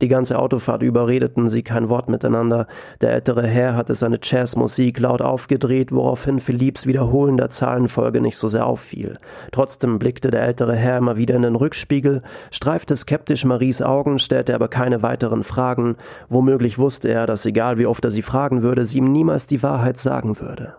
Die 0.00 0.08
ganze 0.08 0.38
Autofahrt 0.38 0.82
über 0.82 1.08
redeten 1.08 1.48
sie 1.50 1.62
kein 1.62 1.90
Wort 1.90 2.08
miteinander. 2.08 2.66
Der 3.02 3.12
ältere 3.12 3.46
Herr 3.46 3.76
hatte 3.76 3.94
seine 3.94 4.18
Jazzmusik 4.22 4.98
laut 4.98 5.20
aufgedreht, 5.20 5.92
woraufhin 5.92 6.40
Philipps 6.40 6.86
wiederholender 6.86 7.50
Zahlenfolge 7.50 8.20
nicht 8.20 8.38
so 8.38 8.48
sehr 8.48 8.66
auffiel. 8.66 9.18
Trotzdem 9.52 9.98
blickte 9.98 10.30
der 10.30 10.42
ältere 10.42 10.74
Herr 10.74 10.98
immer 10.98 11.18
wieder 11.18 11.36
in 11.36 11.42
den 11.42 11.56
Rückspiegel, 11.56 12.22
streifte 12.50 12.96
skeptisch 12.96 13.44
Maries 13.44 13.82
Augen, 13.82 14.18
stellte 14.18 14.54
aber 14.54 14.68
keine 14.68 15.02
weiteren 15.02 15.44
Fragen. 15.44 15.96
Womöglich 16.28 16.78
wusste 16.78 17.08
er, 17.08 17.26
dass 17.26 17.44
egal 17.44 17.76
wie 17.76 17.86
oft 17.86 18.04
er 18.04 18.10
sie 18.10 18.22
fragen 18.22 18.62
würde, 18.62 18.86
sie 18.86 18.98
ihm 18.98 19.12
niemals 19.12 19.46
die 19.46 19.62
Wahrheit 19.62 19.98
sagen 19.98 20.40
würde. 20.40 20.74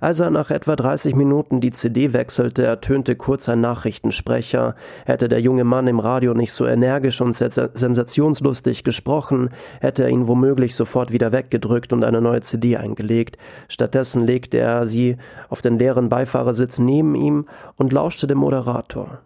Als 0.00 0.20
er 0.20 0.30
nach 0.30 0.50
etwa 0.50 0.76
30 0.76 1.14
Minuten 1.14 1.60
die 1.60 1.70
CD 1.70 2.12
wechselte, 2.12 2.64
ertönte 2.64 3.16
kurz 3.16 3.48
ein 3.48 3.60
Nachrichtensprecher. 3.60 4.74
Hätte 5.04 5.28
der 5.28 5.40
junge 5.40 5.64
Mann 5.64 5.86
im 5.86 6.00
Radio 6.00 6.34
nicht 6.34 6.52
so 6.52 6.66
energisch 6.66 7.20
und 7.20 7.34
sensationslustig 7.34 8.84
gesprochen, 8.84 9.50
hätte 9.80 10.04
er 10.04 10.10
ihn 10.10 10.26
womöglich 10.28 10.74
sofort 10.74 11.12
wieder 11.12 11.32
weggedrückt 11.32 11.92
und 11.92 12.04
eine 12.04 12.20
neue 12.20 12.40
CD 12.40 12.76
eingelegt. 12.76 13.36
Stattdessen 13.68 14.24
legte 14.24 14.58
er 14.58 14.86
sie 14.86 15.16
auf 15.48 15.62
den 15.62 15.78
leeren 15.78 16.08
Beifahrersitz 16.08 16.78
neben 16.78 17.14
ihm 17.14 17.46
und 17.76 17.92
lauschte 17.92 18.26
dem 18.26 18.38
Moderator. 18.38 19.20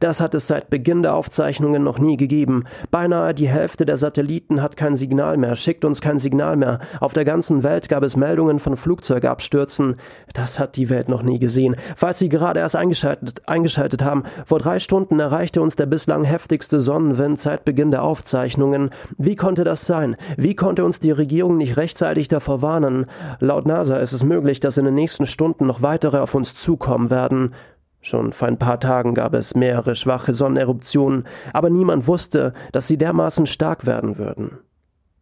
Das 0.00 0.20
hat 0.20 0.34
es 0.34 0.46
seit 0.46 0.70
Beginn 0.70 1.02
der 1.02 1.14
Aufzeichnungen 1.14 1.82
noch 1.82 1.98
nie 1.98 2.16
gegeben. 2.16 2.64
Beinahe 2.90 3.34
die 3.34 3.48
Hälfte 3.48 3.86
der 3.86 3.96
Satelliten 3.96 4.62
hat 4.62 4.76
kein 4.76 4.96
Signal 4.96 5.36
mehr, 5.36 5.56
schickt 5.56 5.84
uns 5.84 6.00
kein 6.00 6.18
Signal 6.18 6.56
mehr. 6.56 6.80
Auf 7.00 7.12
der 7.12 7.24
ganzen 7.24 7.62
Welt 7.62 7.88
gab 7.88 8.02
es 8.02 8.16
Meldungen 8.16 8.58
von 8.58 8.76
Flugzeugabstürzen. 8.76 9.96
Das 10.34 10.58
hat 10.58 10.76
die 10.76 10.90
Welt 10.90 11.08
noch 11.08 11.22
nie 11.22 11.38
gesehen. 11.38 11.76
Falls 11.96 12.18
Sie 12.18 12.28
gerade 12.28 12.60
erst 12.60 12.76
eingeschaltet, 12.76 13.42
eingeschaltet 13.46 14.04
haben, 14.04 14.24
vor 14.44 14.58
drei 14.58 14.78
Stunden 14.78 15.20
erreichte 15.20 15.62
uns 15.62 15.76
der 15.76 15.86
bislang 15.86 16.24
heftigste 16.24 16.80
Sonnenwind 16.80 17.40
seit 17.40 17.64
Beginn 17.64 17.90
der 17.90 18.02
Aufzeichnungen. 18.02 18.90
Wie 19.18 19.34
konnte 19.34 19.64
das 19.64 19.86
sein? 19.86 20.16
Wie 20.36 20.54
konnte 20.54 20.84
uns 20.84 21.00
die 21.00 21.10
Regierung 21.10 21.56
nicht 21.56 21.76
rechtzeitig 21.76 22.28
davor 22.28 22.62
warnen? 22.62 23.06
Laut 23.40 23.66
NASA 23.66 23.96
ist 23.98 24.12
es 24.12 24.24
möglich, 24.24 24.60
dass 24.60 24.78
in 24.78 24.84
den 24.84 24.94
nächsten 24.94 25.26
Stunden 25.26 25.66
noch 25.66 25.82
weitere 25.82 26.18
auf 26.18 26.34
uns 26.34 26.54
zukommen 26.54 27.10
werden. 27.10 27.54
Schon 28.00 28.32
vor 28.32 28.48
ein 28.48 28.58
paar 28.58 28.80
Tagen 28.80 29.14
gab 29.14 29.34
es 29.34 29.54
mehrere 29.54 29.94
schwache 29.94 30.32
Sonneneruptionen, 30.32 31.26
aber 31.52 31.68
niemand 31.68 32.06
wusste, 32.06 32.54
dass 32.72 32.86
sie 32.86 32.96
dermaßen 32.96 33.46
stark 33.46 33.86
werden 33.86 34.16
würden. 34.16 34.58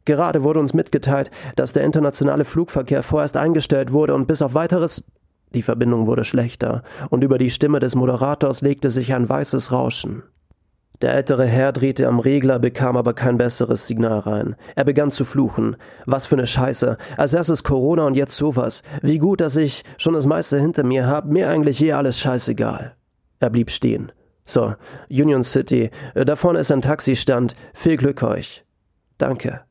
Gerade 0.04 0.42
wurde 0.42 0.61
uns 0.61 0.75
mitgeteilt, 0.75 1.30
dass 1.56 1.73
der 1.73 1.85
internationale 1.85 2.44
Flugverkehr 2.44 3.02
vorerst 3.02 3.37
eingestellt 3.37 3.92
wurde 3.92 4.14
und 4.14 4.26
bis 4.26 4.42
auf 4.42 4.54
weiteres 4.54 5.04
die 5.54 5.62
Verbindung 5.62 6.06
wurde 6.06 6.25
schlechter, 6.25 6.82
und 7.08 7.25
über 7.25 7.38
die 7.38 7.50
Stimme 7.50 7.80
des 7.80 7.94
Moderators 7.94 8.61
legte 8.61 8.90
sich 8.90 9.14
ein 9.14 9.28
weißes 9.28 9.73
Rauschen. 9.73 10.23
Der 11.00 11.14
ältere 11.14 11.47
Herr 11.47 11.73
drehte 11.73 12.09
am 12.09 12.19
Regler, 12.19 12.59
bekam 12.59 12.97
aber 12.97 13.12
kein 13.12 13.38
besseres 13.38 13.87
Signal 13.87 14.19
rein. 14.19 14.57
Er 14.75 14.85
begann 14.85 15.12
zu 15.12 15.25
fluchen. 15.25 15.76
Was 16.07 16.26
für 16.26 16.35
eine 16.35 16.47
Scheiße. 16.47 16.97
Als 17.17 17.35
erstes 17.35 17.62
Corona 17.62 18.05
und 18.05 18.14
jetzt 18.14 18.37
sowas. 18.37 18.83
Wie 19.00 19.19
gut, 19.19 19.40
dass 19.40 19.57
ich 19.57 19.85
schon 19.97 20.14
das 20.14 20.26
meiste 20.26 20.61
hinter 20.61 20.83
mir 20.83 21.07
hab. 21.07 21.26
Mir 21.26 21.49
eigentlich 21.49 21.83
eh 21.83 21.93
alles 21.93 22.19
scheißegal. 22.19 22.97
Er 23.38 23.50
blieb 23.50 23.71
stehen. 23.71 24.11
So, 24.45 24.75
Union 25.09 25.45
City. 25.45 25.90
Da 26.14 26.35
vorne 26.35 26.59
ist 26.61 26.73
ein 26.73 26.83
Taxistand. 26.83 27.55
Viel 27.75 27.97
Glück 27.97 28.23
euch. 28.25 28.64
Danke. 29.19 29.67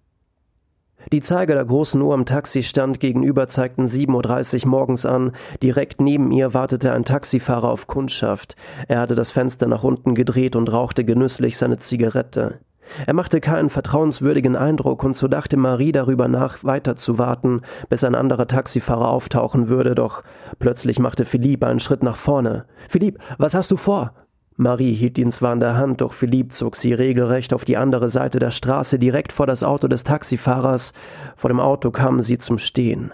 Die 1.14 1.22
Zeiger 1.22 1.56
der 1.56 1.64
großen 1.64 2.02
Uhr 2.02 2.14
am 2.14 2.26
Taxistand 2.26 3.00
gegenüber 3.00 3.48
zeigten 3.48 3.86
7.30 3.86 4.64
Uhr 4.64 4.70
morgens 4.70 5.06
an. 5.06 5.32
Direkt 5.64 6.02
neben 6.02 6.32
ihr 6.32 6.54
wartete 6.54 6.92
ein 6.92 7.06
Taxifahrer 7.06 7.70
auf 7.70 7.88
Kundschaft. 7.88 8.58
Er 8.90 9.00
hatte 9.00 9.16
das 9.16 9.32
Fenster 9.32 9.68
nach 9.68 9.84
unten 9.84 10.16
gedreht 10.16 10.58
und 10.58 10.72
rauchte 10.72 11.06
genüsslich 11.06 11.58
seine 11.58 11.78
Zigarette. 11.78 12.60
Er 13.06 13.14
machte 13.14 13.40
keinen 13.40 13.70
vertrauenswürdigen 13.70 14.56
Eindruck, 14.56 15.04
und 15.04 15.16
so 15.16 15.28
dachte 15.28 15.58
Marie 15.58 15.92
darüber 15.92 16.28
nach, 16.28 16.64
weiter 16.64 16.96
zu 16.96 17.18
warten, 17.18 17.62
bis 17.90 18.04
ein 18.04 18.16
anderer 18.16 18.48
Taxifahrer 18.48 19.10
auftauchen 19.10 19.68
würde, 19.68 19.96
doch 19.96 20.24
plötzlich 20.60 21.00
machte 21.00 21.26
Philippe 21.26 21.68
einen 21.68 21.80
Schritt 21.80 22.04
nach 22.04 22.16
vorne. 22.16 22.66
Philippe, 22.90 23.20
was 23.38 23.56
hast 23.56 23.72
du 23.72 23.78
vor? 23.78 24.14
Marie 24.60 24.94
hielt 24.94 25.20
ihn 25.20 25.32
zwar 25.32 25.54
in 25.54 25.60
der 25.60 25.78
Hand, 25.78 26.02
doch 26.02 26.14
Philipp 26.14 26.52
zog 26.52 26.76
sie 26.76 26.92
regelrecht 26.92 27.54
auf 27.54 27.64
die 27.64 27.78
andere 27.78 28.10
Seite 28.10 28.40
der 28.40 28.50
Straße, 28.50 28.98
direkt 28.98 29.32
vor 29.32 29.46
das 29.46 29.62
Auto 29.62 29.88
des 29.88 30.04
Taxifahrers. 30.04 30.94
Vor 31.36 31.50
dem 31.52 31.60
Auto 31.60 31.92
kamen 31.92 32.22
sie 32.22 32.40
zum 32.40 32.58
Stehen. 32.58 33.14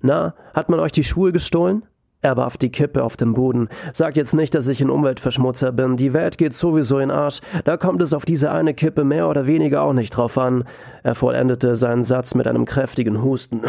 Na, 0.00 0.34
hat 0.54 0.68
man 0.68 0.80
euch 0.80 0.90
die 0.90 1.04
Schuhe 1.04 1.30
gestohlen? 1.30 1.84
Er 2.20 2.36
warf 2.36 2.56
die 2.56 2.70
Kippe 2.70 3.04
auf 3.04 3.16
den 3.16 3.34
Boden. 3.34 3.68
Sag 3.92 4.16
jetzt 4.16 4.34
nicht, 4.34 4.56
dass 4.56 4.66
ich 4.66 4.80
ein 4.80 4.90
Umweltverschmutzer 4.90 5.70
bin. 5.70 5.96
Die 5.96 6.12
Welt 6.14 6.36
geht 6.36 6.54
sowieso 6.54 6.98
in 6.98 7.12
Arsch. 7.12 7.40
Da 7.64 7.76
kommt 7.76 8.02
es 8.02 8.12
auf 8.12 8.24
diese 8.24 8.50
eine 8.50 8.74
Kippe 8.74 9.04
mehr 9.04 9.28
oder 9.28 9.46
weniger 9.46 9.82
auch 9.82 9.92
nicht 9.92 10.10
drauf 10.10 10.36
an. 10.36 10.64
Er 11.04 11.14
vollendete 11.14 11.76
seinen 11.76 12.02
Satz 12.02 12.34
mit 12.34 12.48
einem 12.48 12.64
kräftigen 12.64 13.22
Husten. 13.22 13.62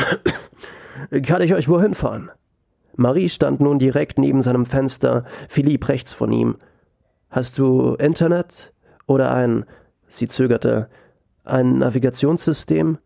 Kann 1.25 1.43
ich 1.43 1.53
euch 1.53 1.69
wohin 1.69 1.93
fahren? 1.93 2.31
Marie 2.95 3.29
stand 3.29 3.59
nun 3.59 3.77
direkt 3.77 4.17
neben 4.17 4.41
seinem 4.41 4.65
Fenster, 4.65 5.25
Philipp 5.49 5.87
rechts 5.89 6.13
von 6.13 6.31
ihm. 6.31 6.57
Hast 7.33 7.57
du 7.57 7.95
Internet 7.95 8.73
oder 9.07 9.33
ein, 9.33 9.65
sie 10.07 10.27
zögerte, 10.27 10.87
ein 11.43 11.79
Navigationssystem? 11.79 12.99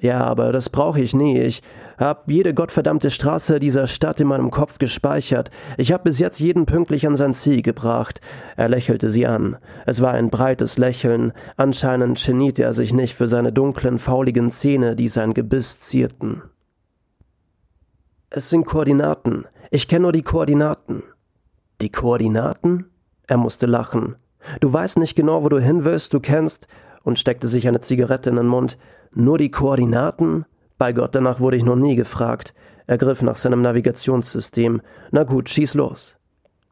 Ja, 0.00 0.24
aber 0.24 0.52
das 0.52 0.70
brauche 0.70 1.02
ich 1.02 1.14
nie. 1.14 1.38
Ich 1.38 1.62
hab 1.98 2.30
jede 2.30 2.54
gottverdammte 2.54 3.10
Straße 3.10 3.60
dieser 3.60 3.86
Stadt 3.86 4.22
in 4.22 4.28
meinem 4.28 4.50
Kopf 4.50 4.78
gespeichert. 4.78 5.50
Ich 5.76 5.92
hab 5.92 6.04
bis 6.04 6.18
jetzt 6.18 6.40
jeden 6.40 6.64
pünktlich 6.64 7.06
an 7.06 7.14
sein 7.14 7.34
Ziel 7.34 7.60
gebracht. 7.60 8.22
Er 8.56 8.70
lächelte 8.70 9.10
sie 9.10 9.26
an. 9.26 9.58
Es 9.84 10.00
war 10.00 10.12
ein 10.12 10.30
breites 10.30 10.78
Lächeln. 10.78 11.34
Anscheinend 11.58 12.24
genierte 12.24 12.62
er 12.62 12.72
sich 12.72 12.94
nicht 12.94 13.14
für 13.14 13.28
seine 13.28 13.52
dunklen, 13.52 13.98
fauligen 13.98 14.50
Zähne, 14.50 14.96
die 14.96 15.08
sein 15.08 15.34
Gebiss 15.34 15.78
zierten. 15.78 16.40
Es 18.30 18.48
sind 18.48 18.64
Koordinaten. 18.64 19.44
Ich 19.70 19.88
kenne 19.88 20.04
nur 20.04 20.12
die 20.12 20.22
Koordinaten. 20.22 21.02
Die 21.82 21.90
Koordinaten? 21.90 22.86
Er 23.28 23.36
musste 23.36 23.66
lachen. 23.66 24.16
Du 24.60 24.72
weißt 24.72 24.98
nicht 24.98 25.14
genau, 25.14 25.44
wo 25.44 25.48
du 25.48 25.60
hin 25.60 25.84
willst, 25.84 26.12
du 26.14 26.20
kennst, 26.20 26.66
und 27.04 27.18
steckte 27.18 27.46
sich 27.46 27.68
eine 27.68 27.80
Zigarette 27.80 28.30
in 28.30 28.36
den 28.36 28.48
Mund. 28.48 28.78
Nur 29.12 29.38
die 29.38 29.50
Koordinaten? 29.50 30.44
Bei 30.78 30.92
Gott, 30.92 31.14
danach 31.14 31.38
wurde 31.38 31.56
ich 31.56 31.64
noch 31.64 31.76
nie 31.76 31.94
gefragt. 31.94 32.54
Er 32.86 32.98
griff 32.98 33.22
nach 33.22 33.36
seinem 33.36 33.62
Navigationssystem. 33.62 34.80
Na 35.10 35.24
gut, 35.24 35.48
schieß 35.50 35.74
los. 35.74 36.16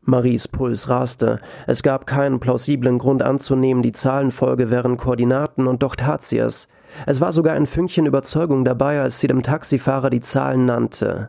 Maries 0.03 0.49
Puls 0.49 0.89
raste. 0.89 1.41
Es 1.67 1.83
gab 1.83 2.07
keinen 2.07 2.41
plausiblen 2.41 2.99
Grund 2.99 3.23
anzunehmen, 3.23 3.83
die 3.83 3.93
Zahlenfolge 3.93 4.71
wären 4.71 4.97
Koordinaten, 4.97 5.67
und 5.67 5.83
doch 5.83 5.97
tat 5.97 6.25
sie 6.25 6.39
es. 6.39 6.69
Es 7.05 7.21
war 7.21 7.33
sogar 7.33 7.55
ein 7.55 7.67
Fünkchen 7.67 8.07
Überzeugung 8.07 8.65
dabei, 8.65 9.03
als 9.03 9.21
sie 9.21 9.27
dem 9.27 9.43
Taxifahrer 9.43 10.09
die 10.09 10.21
Zahlen 10.21 10.65
nannte. 10.65 11.29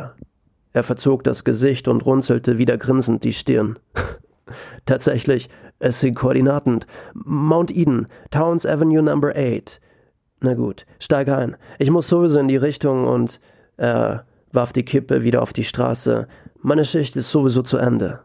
Er 0.74 0.84
verzog 0.84 1.24
das 1.24 1.46
Gesicht 1.46 1.88
und 1.88 2.06
runzelte 2.06 2.58
wieder 2.58 2.78
grinsend 2.78 3.24
die 3.24 3.32
Stirn. 3.32 3.80
Tatsächlich, 4.86 5.50
es 5.80 6.02
sind 6.02 6.16
Koordinaten. 6.16 6.82
Mount 7.14 7.72
Eden, 7.72 8.08
Towns 8.30 8.66
Avenue 8.66 9.02
Number 9.02 9.34
8. 9.36 9.80
Na 10.42 10.54
gut, 10.54 10.86
steig 11.00 11.30
ein. 11.30 11.56
Ich 11.78 11.90
muss 11.92 12.10
sowieso 12.10 12.40
in 12.40 12.50
die 12.50 12.58
Richtung 12.58 13.08
und 13.08 13.40
er 13.78 14.26
warf 14.52 14.74
die 14.74 14.84
Kippe 14.84 15.24
wieder 15.24 15.42
auf 15.44 15.54
die 15.54 15.64
Straße. 15.64 16.28
Meine 16.62 16.84
Schicht 16.84 17.16
ist 17.16 17.32
sowieso 17.32 17.62
zu 17.62 17.78
Ende. 17.78 18.20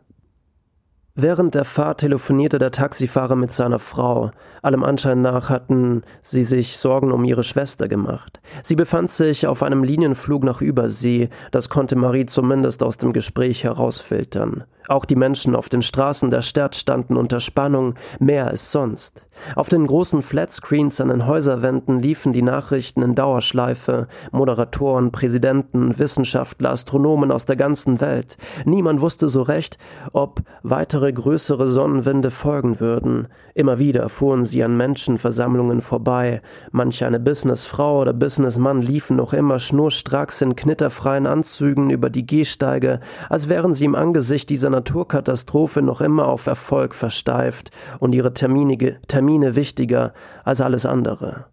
Während 1.17 1.55
der 1.55 1.65
Fahrt 1.65 2.01
telefonierte 2.01 2.59
der 2.59 2.73
Taxifahrer 2.73 3.37
mit 3.37 3.53
seiner 3.53 3.79
Frau. 3.79 4.33
Allem 4.63 4.83
Anschein 4.83 5.23
nach 5.23 5.49
hatten 5.49 6.03
sie 6.23 6.43
sich 6.43 6.77
Sorgen 6.77 7.13
um 7.13 7.23
ihre 7.23 7.45
Schwester 7.45 7.87
gemacht. 7.87 8.41
Sie 8.65 8.75
befand 8.75 9.13
sich 9.13 9.47
auf 9.47 9.63
einem 9.63 9.85
Linienflug 9.85 10.43
nach 10.43 10.61
Übersee, 10.61 11.29
das 11.53 11.69
konnte 11.69 11.95
Marie 11.95 12.27
zumindest 12.27 12.83
aus 12.83 12.99
dem 12.99 13.13
Gespräch 13.13 13.63
herausfiltern. 13.63 14.65
Auch 14.89 15.05
die 15.05 15.15
Menschen 15.15 15.55
auf 15.55 15.69
den 15.69 15.83
Straßen 15.83 16.33
der 16.33 16.43
Stadt 16.43 16.75
standen 16.75 17.17
unter 17.17 17.39
Spannung, 17.39 17.95
mehr 18.19 18.49
als 18.49 18.73
sonst. 18.73 19.23
Auf 19.57 19.69
den 19.69 19.87
großen 19.87 20.23
Flatscreens 20.23 21.01
an 21.01 21.09
den 21.09 21.27
Häuserwänden 21.27 22.01
liefen 22.01 22.33
die 22.33 22.43
Nachrichten 22.43 23.03
in 23.03 23.15
Dauerschleife, 23.15 24.09
Moderatoren, 24.33 25.13
Präsidenten, 25.13 25.99
Wissenschaftler, 25.99 26.71
Astronomen 26.71 27.31
aus 27.31 27.47
der 27.47 27.57
ganzen 27.57 28.01
Welt. 28.01 28.37
Niemand 28.65 29.01
wusste 29.01 29.29
so 29.29 29.43
recht, 29.43 29.79
ob 30.13 30.41
weitere 30.63 31.13
größere 31.13 31.69
Sonnenwinde 31.69 32.31
folgen 32.31 32.81
würden. 32.81 33.29
Immer 33.55 33.79
wieder 33.79 34.09
fuhren 34.09 34.45
sie 34.45 34.65
an 34.65 34.77
Menschenversammlungen 34.77 35.83
vorbei. 35.83 36.41
Manch 36.73 37.05
eine 37.05 37.21
Businessfrau 37.21 38.01
oder 38.01 38.13
Businessmann 38.13 38.83
liefen 38.83 39.17
noch 39.17 39.33
immer 39.33 39.59
schnurstracks 39.59 40.41
in 40.41 40.57
knitterfreien 40.57 41.27
Anzügen 41.27 41.91
über 41.91 42.11
die 42.11 42.27
Gehsteige, 42.27 43.01
als 43.29 43.49
wären 43.49 43.75
sie 43.75 43.85
im 43.85 43.95
Angesicht 43.95 44.51
dieser 44.51 44.71
Naturkatastrophe 44.71 45.83
noch 45.83 46.01
immer 46.01 46.27
auf 46.27 46.47
Erfolg 46.47 46.95
versteift 46.95 47.71
und 48.01 48.15
ihre 48.15 48.35
Termine, 48.35 48.77
Termine 49.07 49.24
wichtiger 49.57 50.13
als 50.45 50.61
alles 50.61 50.87
andere. 50.87 51.47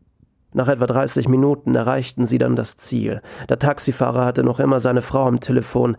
Nach 0.54 0.68
etwa 0.68 0.86
30 0.86 1.30
Minuten 1.30 1.76
erreichten 1.76 2.26
sie 2.28 2.38
dann 2.38 2.56
das 2.56 2.76
Ziel. 2.76 3.22
Der 3.48 3.60
Taxifahrer 3.60 4.26
hatte 4.26 4.44
noch 4.44 4.60
immer 4.60 4.80
seine 4.80 5.02
Frau 5.02 5.26
am 5.26 5.40
Telefon. 5.40 5.96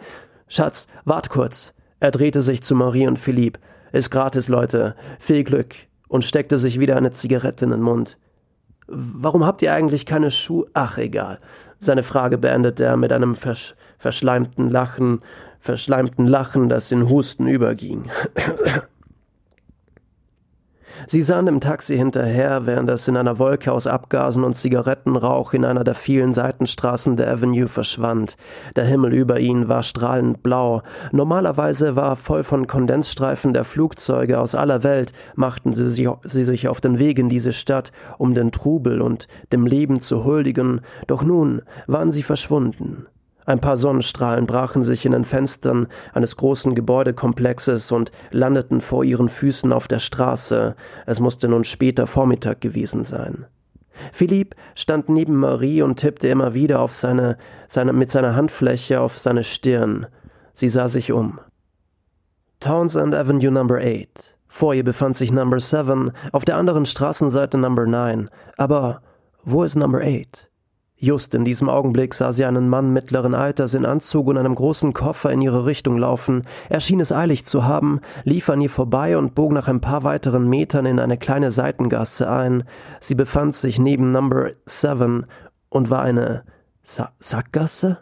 Schatz, 0.47 0.89
wart 1.05 1.31
kurz. 1.31 1.73
Er 2.01 2.11
drehte 2.11 2.43
sich 2.43 2.63
zu 2.63 2.75
Marie 2.75 3.07
und 3.07 3.19
Philipp. 3.19 3.59
Ist 3.93 4.11
gratis, 4.11 4.49
Leute. 4.49 4.95
Viel 5.19 5.45
Glück. 5.45 5.75
Und 6.09 6.25
steckte 6.25 6.59
sich 6.59 6.79
wieder 6.79 6.97
eine 6.97 7.13
Zigarette 7.13 7.65
in 7.65 7.71
den 7.71 7.81
Mund. 7.81 8.19
Warum 8.87 9.47
habt 9.47 9.63
ihr 9.63 9.73
eigentlich 9.73 10.05
keine 10.05 10.31
Schuhe? 10.31 10.67
Ach, 10.75 10.99
egal. 10.99 11.39
Seine 11.79 12.03
Frage 12.03 12.37
beendete 12.37 12.85
er 12.85 12.97
mit 12.97 13.13
einem 13.13 13.35
versch 13.35 13.75
verschleimten 13.97 14.69
Lachen, 14.69 15.21
verschleimten 15.61 16.27
Lachen, 16.27 16.69
das 16.69 16.91
in 16.91 17.09
Husten 17.09 17.47
überging. 17.47 18.11
Sie 21.07 21.23
sahen 21.23 21.47
dem 21.47 21.61
Taxi 21.61 21.97
hinterher, 21.97 22.67
während 22.67 22.91
es 22.91 23.09
in 23.09 23.17
einer 23.17 23.39
Wolke 23.39 23.73
aus 23.73 23.87
Abgasen 23.87 24.45
und 24.45 24.57
Zigarettenrauch 24.57 25.53
in 25.53 25.65
einer 25.65 25.85
der 25.85 25.95
vielen 25.95 26.33
Seitenstraßen 26.33 27.17
der 27.17 27.31
Avenue 27.31 27.69
verschwand. 27.69 28.37
Der 28.77 28.85
Himmel 28.85 29.13
über 29.13 29.41
ihnen 29.41 29.69
war 29.69 29.83
strahlend 29.83 30.43
blau. 30.43 30.83
Normalerweise 31.11 31.97
war 31.97 32.17
voll 32.17 32.45
von 32.45 32.67
Kondensstreifen 32.67 33.53
der 33.53 33.65
Flugzeuge 33.65 34.39
aus 34.39 34.55
aller 34.55 34.83
Welt, 34.83 35.13
machten 35.35 35.73
sie 35.73 35.87
sich, 35.87 36.09
sie 36.23 36.45
sich 36.45 36.69
auf 36.69 36.81
den 36.81 36.99
Weg 36.99 37.19
in 37.19 37.29
diese 37.29 37.53
Stadt, 37.53 37.93
um 38.19 38.35
den 38.35 38.53
Trubel 38.53 39.01
und 39.01 39.29
dem 39.53 39.67
Leben 39.67 40.01
zu 40.01 40.25
huldigen, 40.25 40.81
doch 41.07 41.23
nun 41.23 41.63
waren 41.87 42.13
sie 42.13 42.23
verschwunden. 42.23 43.07
Ein 43.45 43.61
paar 43.61 43.77
Sonnenstrahlen 43.77 44.47
brachen 44.47 44.83
sich 44.83 45.05
in 45.05 45.13
den 45.13 45.25
Fenstern 45.25 45.89
eines 46.13 46.37
großen 46.37 46.75
Gebäudekomplexes 46.75 47.91
und 47.91 48.13
landeten 48.31 48.81
vor 48.81 49.05
ihren 49.05 49.29
Füßen 49.29 49.73
auf 49.73 49.89
der 49.89 49.99
Straße. 49.99 50.77
Es 51.07 51.21
musste 51.21 51.49
nun 51.49 51.65
später 51.65 52.07
Vormittag 52.07 52.61
gewesen 52.61 53.05
sein. 53.05 53.47
Philipp 54.13 54.55
stand 54.75 55.09
neben 55.09 55.37
Marie 55.37 55.83
und 55.83 55.97
tippte 55.97 56.29
immer 56.29 56.55
wieder 56.55 56.81
auf 56.81 56.93
seine, 56.93 57.37
seine, 57.69 57.93
mit 57.93 58.11
seiner 58.11 58.35
Handfläche 58.35 59.01
auf 59.01 59.19
seine 59.19 59.45
Stirn. 59.45 60.07
Sie 60.53 60.69
sah 60.69 60.89
sich 60.89 61.13
um. 61.13 61.41
Townsend 62.61 63.15
Avenue 63.15 63.51
Number 63.51 63.79
8. 63.79 64.37
Vor 64.47 64.75
ihr 64.75 64.85
befand 64.85 65.17
sich 65.17 65.33
Number 65.33 65.59
7, 65.59 66.13
auf 66.31 66.45
der 66.45 66.57
anderen 66.57 66.87
Straßenseite 66.87 67.59
Number 67.59 67.87
9. 67.87 68.31
Aber 68.57 69.03
wo 69.45 69.65
ist 69.65 69.77
Number 69.77 70.01
8? 70.03 70.52
Just 71.05 71.35
in 71.35 71.45
diesem 71.45 71.69
Augenblick 71.69 72.15
sah 72.15 72.31
sie 72.31 72.45
einen 72.45 72.69
Mann 72.69 72.93
mittleren 72.93 73.35
Alters 73.35 73.75
in 73.75 73.85
Anzug 73.85 74.29
und 74.29 74.39
einem 74.39 74.55
großen 74.55 74.93
Koffer 74.93 75.33
in 75.33 75.43
ihre 75.43 75.67
Richtung 75.67 75.99
laufen. 75.99 76.45
Er 76.69 76.79
schien 76.79 77.01
es 77.01 77.11
eilig 77.11 77.45
zu 77.45 77.65
haben, 77.65 78.01
lief 78.23 78.49
an 78.49 78.61
ihr 78.61 78.71
vorbei 78.71 79.19
und 79.19 79.35
bog 79.35 79.51
nach 79.51 79.67
ein 79.67 79.81
paar 79.81 80.05
weiteren 80.05 80.49
Metern 80.49 80.87
in 80.87 81.01
eine 81.01 81.19
kleine 81.19 81.51
Seitengasse 81.51 82.31
ein. 82.31 82.63
Sie 83.01 83.17
befand 83.17 83.57
sich 83.57 83.81
neben 83.81 84.13
Number 84.13 84.53
Seven 84.65 85.27
und 85.71 85.91
war 85.91 86.03
eine 86.03 86.45
Sa 86.83 87.11
Sackgasse? 87.19 87.99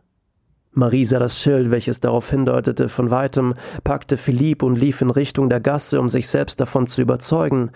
Marie 0.73 1.07
sah 1.07 1.19
das 1.19 1.41
Schild, 1.41 1.71
welches 1.71 2.01
darauf 2.01 2.29
hindeutete, 2.29 2.91
von 2.91 3.11
weitem, 3.11 3.55
packte 3.83 4.19
Philipp 4.19 4.63
und 4.63 4.77
lief 4.77 5.01
in 5.01 5.09
Richtung 5.09 5.49
der 5.49 5.61
Gasse, 5.61 5.99
um 5.99 6.11
sich 6.11 6.29
selbst 6.29 6.61
davon 6.61 6.87
zu 6.87 7.01
überzeugen. 7.01 7.71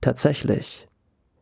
Tatsächlich. 0.00 0.88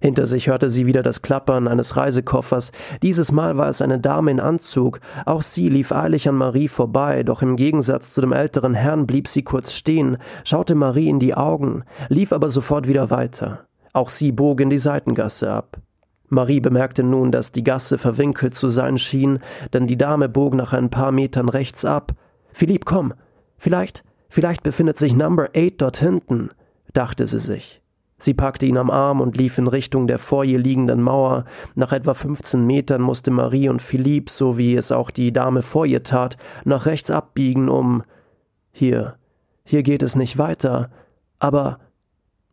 Hinter 0.05 0.27
sich 0.27 0.49
hörte 0.49 0.69
sie 0.69 0.85
wieder 0.85 1.03
das 1.03 1.23
Klappern 1.23 1.67
eines 1.67 1.97
Reisekoffers. 1.97 2.73
Dieses 3.03 3.33
Mal 3.33 3.57
war 3.57 3.71
es 3.71 3.81
eine 3.81 3.99
Dame 3.99 4.33
in 4.33 4.39
Anzug. 4.39 5.01
Auch 5.25 5.41
sie 5.41 5.71
lief 5.71 5.93
eilig 5.93 6.29
an 6.29 6.35
Marie 6.35 6.69
vorbei, 6.69 7.23
doch 7.23 7.41
im 7.41 7.57
Gegensatz 7.57 8.13
zu 8.13 8.21
dem 8.21 8.33
älteren 8.33 8.75
Herrn 8.75 9.07
blieb 9.07 9.29
sie 9.29 9.45
kurz 9.45 9.73
stehen, 9.73 10.19
schaute 10.45 10.75
Marie 10.75 11.09
in 11.09 11.21
die 11.21 11.35
Augen, 11.35 11.85
lief 12.11 12.35
aber 12.35 12.51
sofort 12.51 12.87
wieder 12.87 13.09
weiter. 13.09 13.65
Auch 13.95 14.11
sie 14.11 14.31
bog 14.31 14.61
in 14.61 14.69
die 14.69 14.77
Seitengasse 14.77 15.51
ab. 15.51 15.79
Marie 16.29 16.61
bemerkte 16.61 17.03
nun, 17.03 17.33
dass 17.33 17.53
die 17.53 17.65
Gasse 17.65 17.97
verwinkelt 17.97 18.55
zu 18.55 18.69
sein 18.69 18.99
schien, 18.99 19.39
denn 19.73 19.87
die 19.87 19.97
Dame 19.97 20.29
bog 20.29 20.53
nach 20.53 20.75
ein 20.75 20.91
paar 20.91 21.13
Metern 21.13 21.49
rechts 21.49 21.87
ab. 21.87 22.13
Philipp, 22.53 22.85
komm. 22.85 23.15
Vielleicht, 23.57 24.05
vielleicht 24.29 24.65
befindet 24.65 24.99
sich 24.99 25.17
Number 25.17 25.49
Eight 25.55 25.81
dort 25.81 25.97
hinten, 25.97 26.51
dachte 26.93 27.27
sie 27.27 27.41
sich. 27.41 27.81
Sie 28.25 28.33
packte 28.33 28.65
ihn 28.65 28.79
am 28.79 28.91
Arm 28.91 29.21
und 29.21 29.37
lief 29.37 29.59
in 29.59 29.67
Richtung 29.67 30.07
der 30.07 30.19
vor 30.19 30.45
ihr 30.45 30.59
liegenden 30.59 31.03
Mauer. 31.03 31.45
Nach 31.75 31.93
etwa 31.93 32.15
15 32.15 32.67
Metern 32.67 33.03
musste 33.03 33.31
Marie 33.31 33.69
und 33.69 33.83
Philipp, 33.83 34.31
so 34.31 34.57
wie 34.57 34.77
es 34.77 34.93
auch 34.93 35.11
die 35.11 35.31
Dame 35.31 35.61
vor 35.61 35.85
ihr 35.85 36.05
tat, 36.05 36.39
nach 36.65 36.87
rechts 36.87 37.11
abbiegen, 37.11 37.69
um. 37.69 38.03
Hier, 38.73 39.17
hier 39.63 39.83
geht 39.83 40.03
es 40.03 40.17
nicht 40.17 40.39
weiter. 40.39 40.89
Aber 41.39 41.81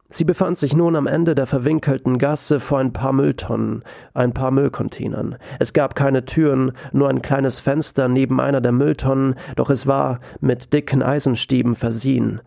sie 0.09 0.25
befand 0.25 0.57
sich 0.57 0.75
nun 0.75 0.97
am 0.97 1.07
Ende 1.07 1.35
der 1.35 1.47
verwinkelten 1.47 2.17
Gasse 2.17 2.59
vor 2.59 2.79
ein 2.79 2.91
paar 2.91 3.13
Mülltonnen, 3.13 3.85
ein 4.13 4.33
paar 4.33 4.51
Müllcontainern. 4.51 5.37
Es 5.59 5.71
gab 5.71 5.95
keine 5.95 6.25
Türen, 6.25 6.73
nur 6.91 7.07
ein 7.07 7.21
kleines 7.21 7.61
Fenster 7.61 8.09
neben 8.09 8.41
einer 8.41 8.59
der 8.59 8.73
Mülltonnen, 8.73 9.35
doch 9.55 9.69
es 9.69 9.87
war 9.87 10.19
mit 10.41 10.73
dicken 10.73 11.01
Eisenstäben 11.01 11.75
versehen. 11.75 12.41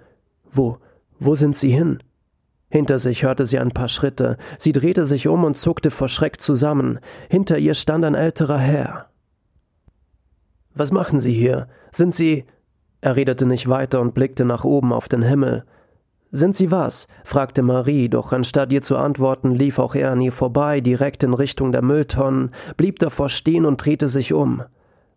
Wo, 0.52 0.76
wo 1.18 1.34
sind 1.34 1.56
sie 1.56 1.70
hin? 1.70 2.00
Hinter 2.74 2.98
sich 2.98 3.22
hörte 3.22 3.46
sie 3.46 3.60
ein 3.60 3.70
paar 3.70 3.86
Schritte. 3.86 4.36
Sie 4.58 4.72
drehte 4.72 5.04
sich 5.04 5.28
um 5.28 5.44
und 5.44 5.56
zuckte 5.56 5.92
vor 5.92 6.08
Schreck 6.08 6.40
zusammen. 6.40 6.98
Hinter 7.30 7.56
ihr 7.56 7.74
stand 7.74 8.04
ein 8.04 8.16
älterer 8.16 8.58
Herr. 8.58 9.10
Was 10.74 10.90
machen 10.90 11.20
Sie 11.20 11.32
hier? 11.32 11.68
Sind 11.92 12.16
Sie. 12.16 12.46
Er 13.00 13.14
redete 13.14 13.46
nicht 13.46 13.68
weiter 13.68 14.00
und 14.00 14.12
blickte 14.12 14.44
nach 14.44 14.64
oben 14.64 14.92
auf 14.92 15.08
den 15.08 15.22
Himmel. 15.22 15.64
Sind 16.32 16.56
Sie 16.56 16.72
was? 16.72 17.06
fragte 17.22 17.62
Marie, 17.62 18.08
doch 18.08 18.32
anstatt 18.32 18.72
ihr 18.72 18.82
zu 18.82 18.96
antworten, 18.96 19.52
lief 19.52 19.78
auch 19.78 19.94
er 19.94 20.10
an 20.10 20.20
ihr 20.20 20.32
vorbei, 20.32 20.80
direkt 20.80 21.22
in 21.22 21.32
Richtung 21.32 21.70
der 21.70 21.82
Mülltonnen, 21.82 22.50
blieb 22.76 22.98
davor 22.98 23.28
stehen 23.28 23.66
und 23.66 23.76
drehte 23.76 24.08
sich 24.08 24.32
um. 24.32 24.64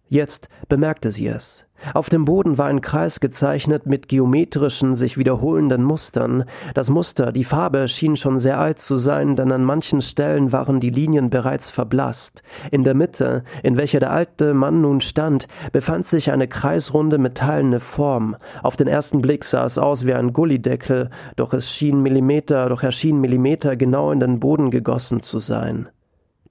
Jetzt 0.09 0.49
bemerkte 0.69 1.11
sie 1.11 1.27
es. 1.27 1.65
Auf 1.93 2.09
dem 2.09 2.25
Boden 2.25 2.57
war 2.57 2.67
ein 2.67 2.81
Kreis 2.81 3.19
gezeichnet 3.19 3.85
mit 3.85 4.07
geometrischen, 4.07 4.95
sich 4.95 5.17
wiederholenden 5.17 5.83
Mustern. 5.83 6.45
Das 6.73 6.89
Muster, 6.89 7.31
die 7.31 7.43
Farbe 7.43 7.87
schien 7.87 8.15
schon 8.15 8.39
sehr 8.39 8.59
alt 8.59 8.79
zu 8.79 8.97
sein, 8.97 9.35
denn 9.35 9.51
an 9.51 9.63
manchen 9.63 10.01
Stellen 10.01 10.51
waren 10.51 10.79
die 10.79 10.89
Linien 10.89 11.29
bereits 11.29 11.69
verblasst. 11.69 12.41
In 12.71 12.83
der 12.83 12.95
Mitte, 12.95 13.43
in 13.61 13.77
welcher 13.77 13.99
der 13.99 14.11
alte 14.11 14.53
Mann 14.53 14.81
nun 14.81 15.01
stand, 15.01 15.47
befand 15.71 16.07
sich 16.07 16.31
eine 16.31 16.47
kreisrunde 16.47 17.19
metallene 17.19 17.79
Form. 17.79 18.35
Auf 18.63 18.75
den 18.75 18.87
ersten 18.87 19.21
Blick 19.21 19.43
sah 19.43 19.65
es 19.65 19.77
aus 19.77 20.07
wie 20.07 20.13
ein 20.13 20.33
Gullideckel, 20.33 21.11
doch 21.35 21.53
es 21.53 21.71
schien 21.71 22.01
Millimeter, 22.01 22.69
doch 22.69 22.81
er 22.81 22.91
schien 22.91 23.21
Millimeter 23.21 23.75
genau 23.75 24.11
in 24.11 24.19
den 24.19 24.39
Boden 24.39 24.71
gegossen 24.71 25.21
zu 25.21 25.37
sein. 25.37 25.89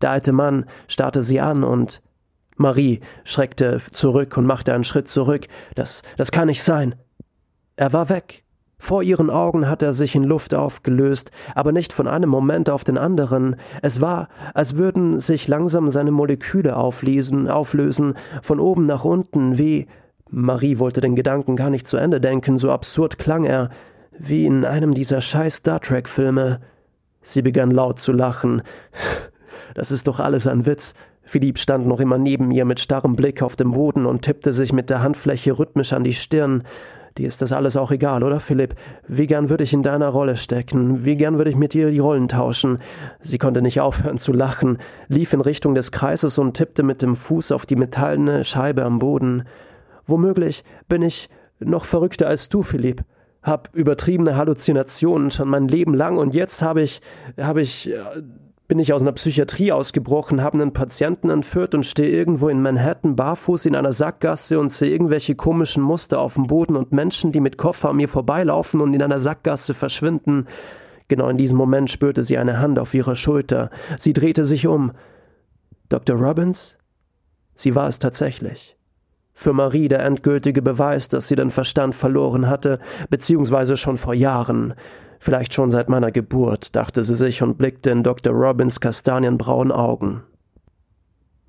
Der 0.03 0.11
alte 0.11 0.33
Mann 0.33 0.67
starrte 0.89 1.23
sie 1.23 1.41
an 1.41 1.65
und 1.65 2.03
Marie 2.57 3.01
schreckte 3.25 3.81
zurück 3.93 4.37
und 4.37 4.47
machte 4.47 4.75
einen 4.75 4.85
Schritt 4.85 5.09
zurück. 5.09 5.47
Das, 5.75 6.03
das 6.17 6.33
kann 6.33 6.49
nicht 6.49 6.63
sein. 6.63 6.95
Er 7.77 7.93
war 7.93 8.09
weg. 8.09 8.45
Vor 8.79 9.03
ihren 9.03 9.31
Augen 9.31 9.69
hat 9.69 9.83
er 9.83 9.93
sich 9.93 10.15
in 10.15 10.25
Luft 10.25 10.55
aufgelöst, 10.55 11.31
aber 11.55 11.73
nicht 11.73 11.93
von 11.93 12.07
einem 12.07 12.29
Moment 12.29 12.69
auf 12.69 12.85
den 12.85 12.99
anderen. 12.99 13.57
Es 13.81 14.01
war, 14.01 14.29
als 14.53 14.77
würden 14.77 15.19
sich 15.19 15.49
langsam 15.49 15.89
seine 15.89 16.11
Moleküle 16.11 16.77
auflesen, 16.77 17.49
auflösen, 17.49 18.15
von 18.43 18.61
oben 18.61 18.85
nach 18.85 19.05
unten, 19.05 19.57
wie 19.57 19.87
Marie 20.31 20.79
wollte 20.79 21.01
den 21.01 21.17
Gedanken 21.17 21.57
gar 21.57 21.71
nicht 21.71 21.87
zu 21.87 21.97
Ende 21.97 22.21
denken, 22.21 22.59
so 22.59 22.71
absurd 22.71 23.19
klang 23.19 23.45
er, 23.45 23.71
wie 24.19 24.45
in 24.45 24.65
einem 24.65 24.93
dieser 24.93 25.21
scheiß 25.21 25.57
Star 25.57 25.81
Trek 25.81 26.09
Filme. 26.09 26.61
Sie 27.23 27.43
begann 27.43 27.71
laut 27.71 27.99
zu 27.99 28.13
lachen. 28.13 28.63
Das 29.75 29.91
ist 29.91 30.07
doch 30.07 30.21
alles 30.21 30.47
ein 30.47 30.65
Witz. 30.65 30.95
Philipp 31.27 31.59
stand 31.59 31.87
noch 31.87 32.01
immer 32.01 32.19
neben 32.19 32.51
ihr 32.53 32.65
mit 32.65 32.79
starrem 32.81 33.17
Blick 33.17 33.43
auf 33.43 33.57
dem 33.57 33.73
Boden 33.73 34.07
und 34.07 34.23
tippte 34.23 34.53
sich 34.53 34.73
mit 34.73 34.89
der 34.91 35.03
Handfläche 35.03 35.59
rhythmisch 35.59 35.93
an 35.93 36.05
die 36.05 36.15
Stirn. 36.15 36.63
Dir 37.19 37.27
ist 37.27 37.43
das 37.43 37.53
alles 37.53 37.77
auch 37.77 37.91
egal, 37.91 38.23
oder 38.23 38.41
Philipp? 38.41 38.75
Wie 39.09 39.27
gern 39.27 39.49
würde 39.49 39.65
ich 39.65 39.73
in 39.73 39.83
deiner 39.83 40.09
Rolle 40.09 40.37
stecken, 40.37 41.05
wie 41.05 41.17
gern 41.17 41.37
würde 41.37 41.51
ich 41.51 41.57
mit 41.57 41.73
dir 41.73 41.91
die 41.91 41.99
Rollen 41.99 42.29
tauschen. 42.29 42.79
Sie 43.21 43.39
konnte 43.39 43.61
nicht 43.61 43.81
aufhören 43.83 44.19
zu 44.19 44.33
lachen, 44.33 44.79
lief 45.09 45.33
in 45.33 45.41
Richtung 45.41 45.75
des 45.75 45.91
Kreises 45.91 46.39
und 46.39 46.55
tippte 46.55 46.85
mit 46.85 47.03
dem 47.03 47.17
Fuß 47.17 47.53
auf 47.53 47.67
die 47.67 47.77
metallene 47.77 48.45
Scheibe 48.45 48.85
am 48.85 48.99
Boden. 49.01 49.45
Womöglich 50.05 50.63
bin 50.89 51.03
ich 51.03 51.29
noch 51.59 51.87
verrückter 51.87 52.29
als 52.29 52.49
du, 52.49 52.63
Philipp. 52.63 53.03
Hab 53.43 53.71
übertriebene 53.75 54.37
Halluzinationen 54.37 55.31
schon 55.31 55.49
mein 55.49 55.67
Leben 55.69 55.95
lang 55.95 56.19
und 56.19 56.35
jetzt 56.35 56.63
habe 56.63 56.83
ich, 56.83 57.01
habe 57.39 57.63
ich, 57.63 57.91
äh, 57.91 58.23
bin 58.69 58.79
ich 58.79 58.93
aus 58.93 59.03
einer 59.03 59.13
Psychiatrie 59.13 59.71
ausgebrochen, 59.71 60.43
habe 60.43 60.61
einen 60.61 60.73
Patienten 60.73 61.31
entführt 61.31 61.75
und 61.75 61.87
stehe 61.87 62.11
irgendwo 62.11 62.49
in 62.49 62.63
Manhattan 62.63 63.15
barfuß 63.15 63.67
in 63.67 63.77
einer 63.77 63.93
Sackgasse 63.93 64.59
und 64.59 64.71
sehe 64.71 64.91
irgendwelche 64.91 65.37
komischen 65.37 65.83
Muster 65.83 66.19
auf 66.19 66.35
dem 66.35 66.49
Boden 66.49 66.75
und 66.75 66.93
Menschen, 66.93 67.31
die 67.31 67.41
mit 67.41 67.59
Koffer 67.59 67.91
an 67.91 67.97
mir 67.97 68.09
vorbeilaufen 68.09 68.81
und 68.81 68.93
in 68.95 69.03
einer 69.03 69.21
Sackgasse 69.21 69.75
verschwinden. 69.75 70.47
Genau 71.09 71.29
in 71.29 71.39
diesem 71.39 71.57
Moment 71.57 71.91
spürte 71.91 72.25
sie 72.25 72.39
eine 72.39 72.59
Hand 72.59 72.79
auf 72.81 72.93
ihrer 72.93 73.15
Schulter. 73.15 73.71
Sie 73.97 74.13
drehte 74.13 74.45
sich 74.45 74.67
um. 74.67 74.93
Dr. 75.89 76.17
Robbins? 76.17 76.77
Sie 77.55 77.77
war 77.77 77.87
es 77.87 78.01
tatsächlich. 78.01 78.77
Für 79.33 79.53
Marie 79.53 79.89
der 79.89 80.03
endgültige 80.05 80.63
Beweis, 80.63 81.09
dass 81.09 81.29
sie 81.29 81.37
den 81.37 81.51
Verstand 81.51 81.95
verloren 81.95 82.49
hatte, 82.49 82.81
beziehungsweise 83.11 83.77
schon 83.77 83.99
vor 83.99 84.15
Jahren. 84.15 84.75
Vielleicht 85.19 85.55
schon 85.55 85.71
seit 85.71 85.89
meiner 85.89 86.13
Geburt, 86.13 86.77
dachte 86.77 87.05
sie 87.05 87.15
sich 87.15 87.43
und 87.43 87.59
blickte 87.59 87.91
in 87.91 88.03
Dr. 88.03 88.33
Robins 88.33 88.81
kastanienbraunen 88.81 89.73
Augen. 89.73 90.23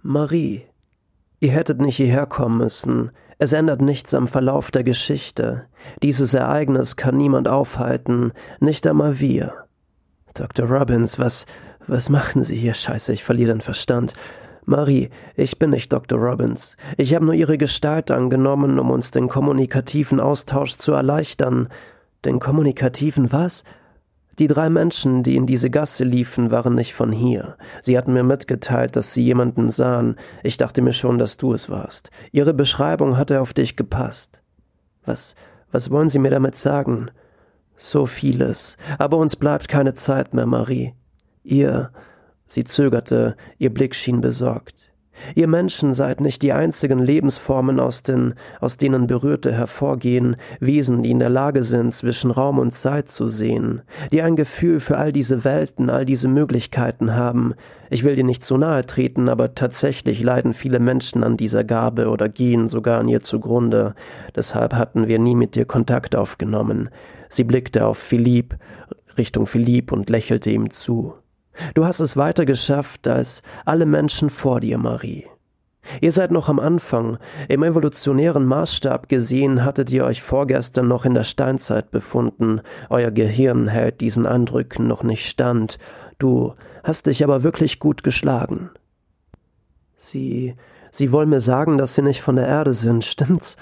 Marie, 0.01 0.63
ihr 1.39 1.51
hättet 1.51 1.82
nicht 1.82 1.97
hierher 1.97 2.25
kommen 2.25 2.58
müssen. 2.58 3.12
Es 3.39 3.53
ändert 3.53 3.82
nichts 3.82 4.13
am 4.13 4.27
Verlauf 4.27 4.71
der 4.71 4.84
Geschichte. 4.84 5.65
Dieses 6.01 6.34
Ereignis 6.34 6.95
kann 6.95 7.17
niemand 7.17 7.47
aufhalten, 7.47 8.32
nicht 8.60 8.88
einmal 8.88 9.19
wir. 9.19 9.53
Dr. 10.34 10.67
Robbins, 10.67 11.19
was, 11.19 11.45
was 11.86 12.10
machen 12.10 12.43
Sie 12.43 12.56
hier? 12.56 12.73
Scheiße, 12.73 13.13
ich 13.13 13.23
verliere 13.23 13.53
den 13.53 13.62
Verstand. 13.62 14.13
Marie, 14.65 15.10
ich 15.36 15.60
bin 15.60 15.69
nicht 15.69 15.93
Dr. 15.93 16.19
Robbins. 16.19 16.75
Ich 16.97 17.15
habe 17.15 17.23
nur 17.23 17.34
Ihre 17.34 17.58
Gestalt 17.58 18.12
angenommen, 18.12 18.80
um 18.80 18.91
uns 18.91 19.12
den 19.12 19.30
kommunikativen 19.30 20.19
Austausch 20.19 20.75
zu 20.75 20.91
erleichtern. 20.91 21.69
Den 22.25 22.39
kommunikativen 22.39 23.32
was? 23.32 23.63
Die 24.39 24.47
drei 24.47 24.69
Menschen, 24.69 25.23
die 25.23 25.36
in 25.36 25.47
diese 25.47 25.71
Gasse 25.71 26.03
liefen, 26.03 26.51
waren 26.51 26.75
nicht 26.75 26.93
von 26.93 27.12
hier. 27.12 27.58
Sie 27.82 27.97
hatten 27.97 28.13
mir 28.13 28.23
mitgeteilt, 28.23 28.95
dass 28.95 29.13
sie 29.13 29.23
jemanden 29.23 29.71
sahen. 29.71 30.15
Ich 30.43 30.58
dachte 30.58 30.84
mir 30.84 30.93
schon, 30.93 31.17
dass 31.17 31.38
du 31.38 31.53
es 31.53 31.69
warst. 31.69 32.12
Ihre 32.32 32.53
Beschreibung 32.53 33.17
hatte 33.17 33.41
auf 33.41 33.53
dich 33.53 33.75
gepasst. 33.75 34.43
Was, 35.06 35.36
was 35.71 35.89
wollen 35.89 36.10
Sie 36.10 36.19
mir 36.19 36.30
damit 36.30 36.56
sagen? 36.56 37.10
So 37.75 38.06
vieles. 38.06 38.77
Aber 38.99 39.17
uns 39.17 39.36
bleibt 39.36 39.69
keine 39.69 39.95
Zeit 39.95 40.34
mehr, 40.34 40.45
Marie. 40.45 40.93
Ihr. 41.43 41.91
Sie 42.45 42.63
zögerte, 42.63 43.36
ihr 43.58 43.73
Blick 43.73 43.93
schien 43.93 44.21
besorgt. 44.21 44.87
Ihr 45.36 45.47
Menschen 45.47 45.93
seid 45.93 46.21
nicht 46.21 46.41
die 46.41 46.53
einzigen 46.53 46.99
Lebensformen, 46.99 47.80
aus, 47.80 48.03
den, 48.03 48.34
aus 48.60 48.77
denen 48.77 49.08
Berührte 49.08 49.51
hervorgehen, 49.51 50.36
Wesen, 50.60 51.03
die 51.03 51.12
in 51.12 51.19
der 51.19 51.30
Lage 51.30 51.63
sind, 51.63 51.93
zwischen 51.93 52.32
Raum 52.32 52.60
und 52.60 52.71
Zeit 52.71 53.10
zu 53.10 53.27
sehen, 53.27 53.82
die 54.12 54.21
ein 54.21 54.36
Gefühl 54.36 54.80
für 54.80 54.97
all 54.97 55.12
diese 55.12 55.43
Welten, 55.43 55.89
all 55.89 56.06
diese 56.06 56.27
Möglichkeiten 56.27 57.15
haben. 57.15 57.53
Ich 57.89 58.03
will 58.03 58.15
dir 58.15 58.23
nicht 58.23 58.43
zu 58.43 58.58
nahe 58.58 58.86
treten, 58.86 59.30
aber 59.30 59.56
tatsächlich 59.56 60.21
leiden 60.21 60.53
viele 60.53 60.80
Menschen 60.80 61.23
an 61.23 61.38
dieser 61.38 61.63
Gabe 61.63 62.10
oder 62.10 62.27
gehen 62.27 62.67
sogar 62.67 62.99
an 62.99 63.08
ihr 63.08 63.21
zugrunde. 63.21 63.95
Deshalb 64.36 64.73
hatten 64.73 65.08
wir 65.08 65.19
nie 65.19 65.36
mit 65.36 65.56
dir 65.56 65.65
Kontakt 65.65 66.15
aufgenommen. 66.15 66.89
Sie 67.30 67.43
blickte 67.43 67.86
auf 67.86 67.97
Philipp, 67.97 68.58
Richtung 69.17 69.47
Philipp 69.47 69.91
und 69.91 70.10
lächelte 70.10 70.49
ihm 70.49 70.69
zu. 70.69 71.13
Du 71.74 71.86
hast 71.86 72.00
es 72.00 72.17
weiter 72.17 72.46
geschafft 72.46 73.08
als 73.08 73.41
alle 73.65 73.86
Menschen 73.86 74.30
vor 74.30 74.60
dir, 74.60 74.78
Marie. 74.78 75.26
Ihr 76.02 76.12
seid 76.12 76.32
noch 76.32 76.50
am 76.50 76.60
Anfang. 76.60 77.17
Im 77.48 77.63
evolutionären 77.63 78.46
Maßstab 78.46 79.08
gesehen 79.10 79.63
hattet 79.63 79.89
ihr 79.91 80.06
euch 80.06 80.22
vorgestern 80.22 80.88
noch 80.88 81.06
in 81.06 81.13
der 81.13 81.24
Steinzeit 81.24 81.91
befunden. 81.91 82.62
Euer 82.89 83.12
Gehirn 83.12 83.67
hält 83.67 84.02
diesen 84.02 84.26
Eindrücken 84.26 84.88
noch 84.88 85.04
nicht 85.04 85.28
stand. 85.28 85.80
Du 86.20 86.54
hast 86.84 87.06
dich 87.06 87.24
aber 87.24 87.43
wirklich 87.43 87.80
gut 87.80 88.04
geschlagen. 88.04 88.70
Sie, 89.96 90.56
Sie 90.91 91.12
wollen 91.12 91.30
mir 91.30 91.41
sagen, 91.41 91.78
dass 91.78 91.96
Sie 91.96 92.02
nicht 92.02 92.22
von 92.22 92.36
der 92.36 92.48
Erde 92.48 92.74
sind, 92.74 93.04
stimmt's? 93.04 93.58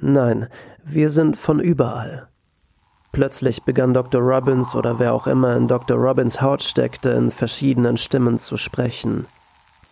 Nein, 0.00 0.48
wir 0.82 1.10
sind 1.10 1.36
von 1.36 1.60
überall. 1.60 2.28
Plötzlich 3.14 3.62
begann 3.62 3.94
Dr. 3.94 4.20
Robbins 4.20 4.74
oder 4.74 4.98
wer 4.98 5.14
auch 5.14 5.28
immer 5.28 5.56
in 5.56 5.68
Dr. 5.68 5.96
Robbins 5.96 6.42
Haut 6.42 6.64
steckte, 6.64 7.10
in 7.10 7.30
verschiedenen 7.30 7.96
Stimmen 7.96 8.40
zu 8.40 8.56
sprechen. 8.56 9.26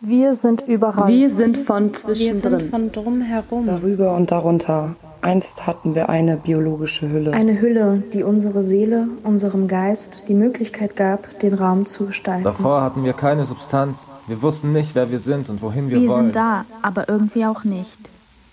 Wir 0.00 0.34
sind 0.34 0.62
überall. 0.66 1.06
Wir 1.06 1.30
sind 1.30 1.58
von 1.58 1.94
zwischendrin. 1.94 2.52
Wir 2.52 2.58
sind 2.58 2.70
von 2.70 2.90
drumherum. 2.90 3.66
Darüber 3.66 4.16
und 4.16 4.32
darunter. 4.32 4.96
Einst 5.20 5.68
hatten 5.68 5.94
wir 5.94 6.08
eine 6.08 6.36
biologische 6.36 7.08
Hülle. 7.08 7.32
Eine 7.32 7.60
Hülle, 7.60 8.02
die 8.12 8.24
unsere 8.24 8.64
Seele, 8.64 9.06
unserem 9.22 9.68
Geist 9.68 10.24
die 10.26 10.34
Möglichkeit 10.34 10.96
gab, 10.96 11.38
den 11.38 11.54
Raum 11.54 11.86
zu 11.86 12.06
gestalten. 12.06 12.42
Davor 12.42 12.82
hatten 12.82 13.04
wir 13.04 13.12
keine 13.12 13.44
Substanz. 13.44 14.04
Wir 14.26 14.42
wussten 14.42 14.72
nicht, 14.72 14.96
wer 14.96 15.12
wir 15.12 15.20
sind 15.20 15.48
und 15.48 15.62
wohin 15.62 15.90
wir, 15.90 16.00
wir 16.00 16.08
wollen. 16.08 16.18
Wir 16.18 16.24
sind 16.24 16.36
da, 16.36 16.64
aber 16.82 17.08
irgendwie 17.08 17.46
auch 17.46 17.62
nicht. 17.62 18.10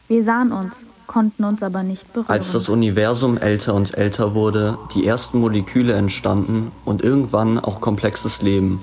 Wir 0.08 0.23
sahen 0.23 0.51
uns, 0.51 0.73
konnten 1.10 1.43
uns 1.43 1.63
aber 1.63 1.82
nicht 1.82 2.13
berühren. 2.13 2.30
Als 2.30 2.52
das 2.52 2.69
Universum 2.69 3.38
älter 3.39 3.74
und 3.74 3.98
älter 3.98 4.36
wurde, 4.36 4.78
die 4.93 5.08
ersten 5.08 5.39
Moleküle 5.39 5.93
entstanden 5.93 6.72
und 6.86 7.02
irgendwann 7.02 7.58
auch 7.58 7.82
komplexes 7.82 8.43
Leben, 8.43 8.80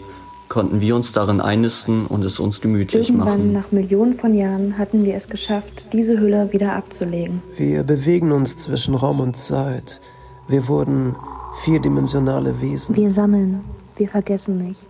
konnten 0.49 0.81
wir 0.81 0.97
uns 0.97 1.12
darin 1.12 1.41
einnisten 1.41 2.05
und 2.05 2.25
es 2.25 2.41
uns 2.41 2.61
gemütlich 2.61 3.09
irgendwann, 3.09 3.27
machen. 3.27 3.53
nach 3.53 3.71
Millionen 3.71 4.15
von 4.15 4.35
Jahren, 4.35 4.77
hatten 4.77 5.05
wir 5.05 5.15
es 5.15 5.29
geschafft, 5.29 5.87
diese 5.93 6.19
Hülle 6.19 6.53
wieder 6.53 6.73
abzulegen. 6.73 7.43
Wir 7.57 7.85
bewegen 7.85 8.33
uns 8.33 8.59
zwischen 8.59 8.97
Raum 8.97 9.21
und 9.21 9.37
Zeit. 9.37 10.01
Wir 10.49 10.67
wurden 10.67 11.15
vierdimensionale 11.65 12.61
Wesen. 12.61 12.97
Wir 12.97 13.11
sammeln, 13.12 13.61
wir 13.97 14.09
vergessen 14.09 14.59
nicht. 14.67 14.81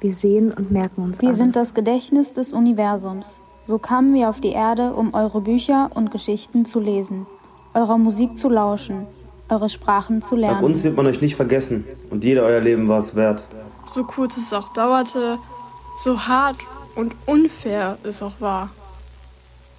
Wir 0.00 0.14
sehen 0.14 0.52
und 0.52 0.70
merken 0.70 1.02
uns 1.02 1.20
Wir 1.20 1.30
alles. 1.30 1.38
sind 1.38 1.56
das 1.56 1.74
Gedächtnis 1.74 2.32
des 2.34 2.52
Universums. 2.52 3.38
So 3.66 3.78
kamen 3.78 4.14
wir 4.14 4.28
auf 4.28 4.40
die 4.40 4.52
Erde, 4.52 4.92
um 4.92 5.12
eure 5.12 5.40
Bücher 5.40 5.90
und 5.92 6.12
Geschichten 6.12 6.66
zu 6.66 6.78
lesen, 6.78 7.26
eurer 7.74 7.98
Musik 7.98 8.38
zu 8.38 8.48
lauschen, 8.48 9.06
eure 9.48 9.68
Sprachen 9.68 10.22
zu 10.22 10.36
lernen. 10.36 10.58
Dank 10.58 10.66
uns 10.66 10.84
wird 10.84 10.96
man 10.96 11.06
euch 11.06 11.20
nicht 11.20 11.34
vergessen 11.34 11.84
und 12.10 12.22
jeder 12.22 12.42
euer 12.42 12.60
Leben 12.60 12.88
war 12.88 13.00
es 13.00 13.16
wert. 13.16 13.44
So 13.84 14.04
kurz 14.04 14.36
es 14.36 14.52
auch 14.52 14.72
dauerte, 14.72 15.38
so 15.98 16.28
hart 16.28 16.58
und 16.94 17.12
unfair 17.26 17.98
es 18.04 18.22
auch 18.22 18.40
war. 18.40 18.70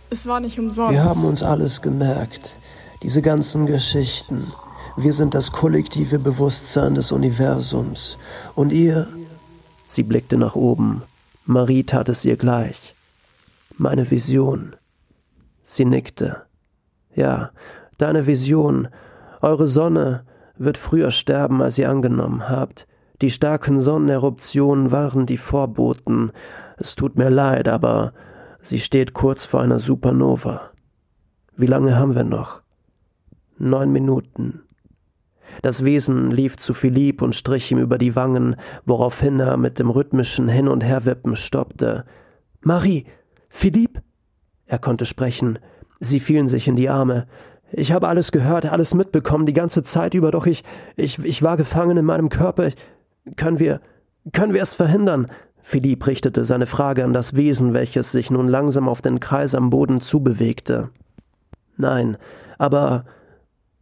Es 0.10 0.28
war 0.28 0.42
nicht 0.42 0.60
umsonst. 0.60 0.92
Wir 0.92 1.06
haben 1.06 1.24
uns 1.24 1.42
alles 1.42 1.82
gemerkt, 1.82 2.58
diese 3.04 3.22
ganzen 3.22 3.68
Geschichten. 3.68 4.52
Wir 4.98 5.14
sind 5.14 5.34
das 5.34 5.54
kollektive 5.54 6.20
Bewusstsein 6.20 6.96
des 6.96 7.14
Universums. 7.14 8.18
Und 8.54 8.74
ihr? 8.74 9.08
Sie 9.88 10.04
blickte 10.04 10.38
nach 10.38 10.56
oben. 10.56 11.04
Marie 11.46 11.86
tat 11.86 12.10
es 12.10 12.26
ihr 12.26 12.36
gleich 12.36 12.97
meine 13.78 14.10
Vision. 14.10 14.76
Sie 15.64 15.86
nickte. 15.86 16.44
Ja, 17.16 17.52
deine 17.98 18.28
Vision. 18.28 18.88
Eure 19.42 19.68
Sonne 19.68 20.24
wird 20.58 20.78
früher 20.78 21.12
sterben, 21.12 21.62
als 21.62 21.78
ihr 21.78 21.90
angenommen 21.90 22.50
habt. 22.50 22.88
Die 23.22 23.32
starken 23.32 23.80
Sonneneruptionen 23.80 24.92
waren 24.92 25.26
die 25.26 25.38
Vorboten. 25.38 26.32
Es 26.78 26.96
tut 26.96 27.18
mir 27.18 27.30
leid, 27.30 27.68
aber 27.68 28.14
sie 28.62 28.80
steht 28.80 29.14
kurz 29.14 29.46
vor 29.46 29.62
einer 29.62 29.80
Supernova. 29.80 30.72
Wie 31.56 31.66
lange 31.66 31.98
haben 31.98 32.16
wir 32.16 32.24
noch? 32.24 32.62
Neun 33.58 33.92
Minuten. 33.92 34.62
Das 35.62 35.84
Wesen 35.84 36.30
lief 36.30 36.58
zu 36.58 36.74
Philipp 36.74 37.22
und 37.22 37.36
strich 37.36 37.72
ihm 37.72 37.80
über 37.80 37.98
die 37.98 38.16
Wangen, 38.16 38.56
woraufhin 38.86 39.40
er 39.40 39.58
mit 39.58 39.80
dem 39.80 39.90
rhythmischen 39.90 40.48
Hin- 40.48 40.68
und 40.68 40.84
Herwippen 40.84 41.36
stoppte. 41.36 42.06
Marie, 42.62 43.06
Philipp? 43.50 44.02
Er 44.66 44.80
konnte 44.80 45.06
sprechen. 45.06 45.60
Sie 46.00 46.20
fielen 46.20 46.48
sich 46.48 46.68
in 46.68 46.76
die 46.76 46.90
Arme. 46.90 47.28
Ich 47.72 47.92
habe 47.92 48.08
alles 48.08 48.32
gehört, 48.32 48.66
alles 48.66 48.94
mitbekommen, 48.94 49.46
die 49.46 49.54
ganze 49.54 49.84
Zeit 49.84 50.14
über, 50.14 50.32
doch 50.32 50.46
ich, 50.46 50.64
ich, 50.96 51.20
ich 51.20 51.44
war 51.44 51.58
gefangen 51.58 51.98
in 51.98 52.06
meinem 52.06 52.30
Körper. 52.30 52.70
Können 53.36 53.60
wir, 53.60 53.82
können 54.32 54.54
wir 54.54 54.62
es 54.62 54.74
verhindern? 54.74 55.28
Philipp 55.62 56.08
richtete 56.08 56.46
seine 56.46 56.66
Frage 56.66 57.04
an 57.04 57.14
das 57.14 57.36
Wesen, 57.36 57.74
welches 57.74 58.14
sich 58.14 58.32
nun 58.32 58.48
langsam 58.48 58.88
auf 58.88 59.02
den 59.02 59.20
Kreis 59.20 59.54
am 59.54 59.70
Boden 59.70 60.00
zubewegte. 60.00 60.92
Nein, 61.76 62.18
aber 62.58 63.04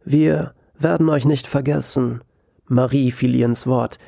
wir 0.04 0.52
werden 0.78 1.08
euch 1.08 1.24
nicht 1.24 1.46
vergessen. 1.46 2.22
Marie 2.66 3.12
fiel 3.12 3.36
ihr 3.36 3.46
ins 3.46 3.68
Wort. 3.68 3.98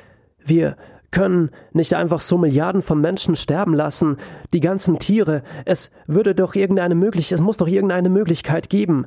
Wir, 0.43 0.75
können 1.11 1.49
nicht 1.73 1.93
einfach 1.95 2.19
so 2.19 2.37
Milliarden 2.37 2.81
von 2.81 3.01
Menschen 3.01 3.35
sterben 3.35 3.73
lassen, 3.73 4.17
die 4.53 4.59
ganzen 4.59 4.99
Tiere. 4.99 5.41
Es 5.65 5.91
würde 6.07 6.35
doch 6.35 6.55
irgendeine 6.55 6.95
Möglichkeit, 6.95 7.39
es 7.39 7.43
muss 7.43 7.57
doch 7.57 7.67
irgendeine 7.67 8.09
Möglichkeit 8.09 8.69
geben. 8.69 9.05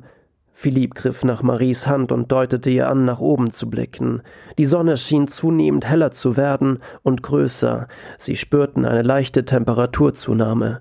Philipp 0.55 0.95
griff 0.95 1.23
nach 1.23 1.41
Maries 1.41 1.87
Hand 1.87 2.11
und 2.11 2.31
deutete 2.31 2.69
ihr 2.69 2.87
an, 2.87 3.05
nach 3.05 3.19
oben 3.19 3.51
zu 3.51 3.69
blicken. 3.69 4.21
Die 4.57 4.65
Sonne 4.65 4.97
schien 4.97 5.27
zunehmend 5.27 5.89
heller 5.89 6.11
zu 6.11 6.37
werden 6.37 6.79
und 7.01 7.23
größer. 7.23 7.87
Sie 8.17 8.37
spürten 8.37 8.85
eine 8.85 9.01
leichte 9.01 9.45
Temperaturzunahme. 9.45 10.79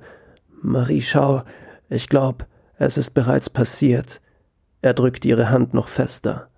Marie, 0.61 1.03
schau, 1.03 1.43
ich 1.89 2.09
glaub, 2.09 2.47
es 2.77 2.97
ist 2.99 3.11
bereits 3.11 3.49
passiert. 3.49 4.21
Er 4.83 4.95
drückte 4.95 5.29
ihre 5.29 5.51
Hand 5.51 5.75
noch 5.75 5.89
fester. 5.89 6.49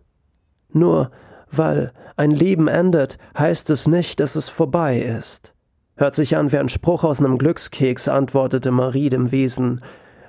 Nur 0.72 1.10
weil 1.50 1.92
ein 2.16 2.30
Leben 2.30 2.68
endet, 2.68 3.18
heißt 3.36 3.70
es 3.70 3.88
nicht, 3.88 4.20
dass 4.20 4.36
es 4.36 4.48
vorbei 4.48 4.98
ist. 4.98 5.54
Hört 5.96 6.14
sich 6.14 6.36
an 6.36 6.50
wie 6.52 6.58
ein 6.58 6.68
Spruch 6.68 7.04
aus 7.04 7.20
einem 7.20 7.38
Glückskeks, 7.38 8.08
antwortete 8.08 8.70
Marie 8.70 9.10
dem 9.10 9.30
Wesen. 9.30 9.80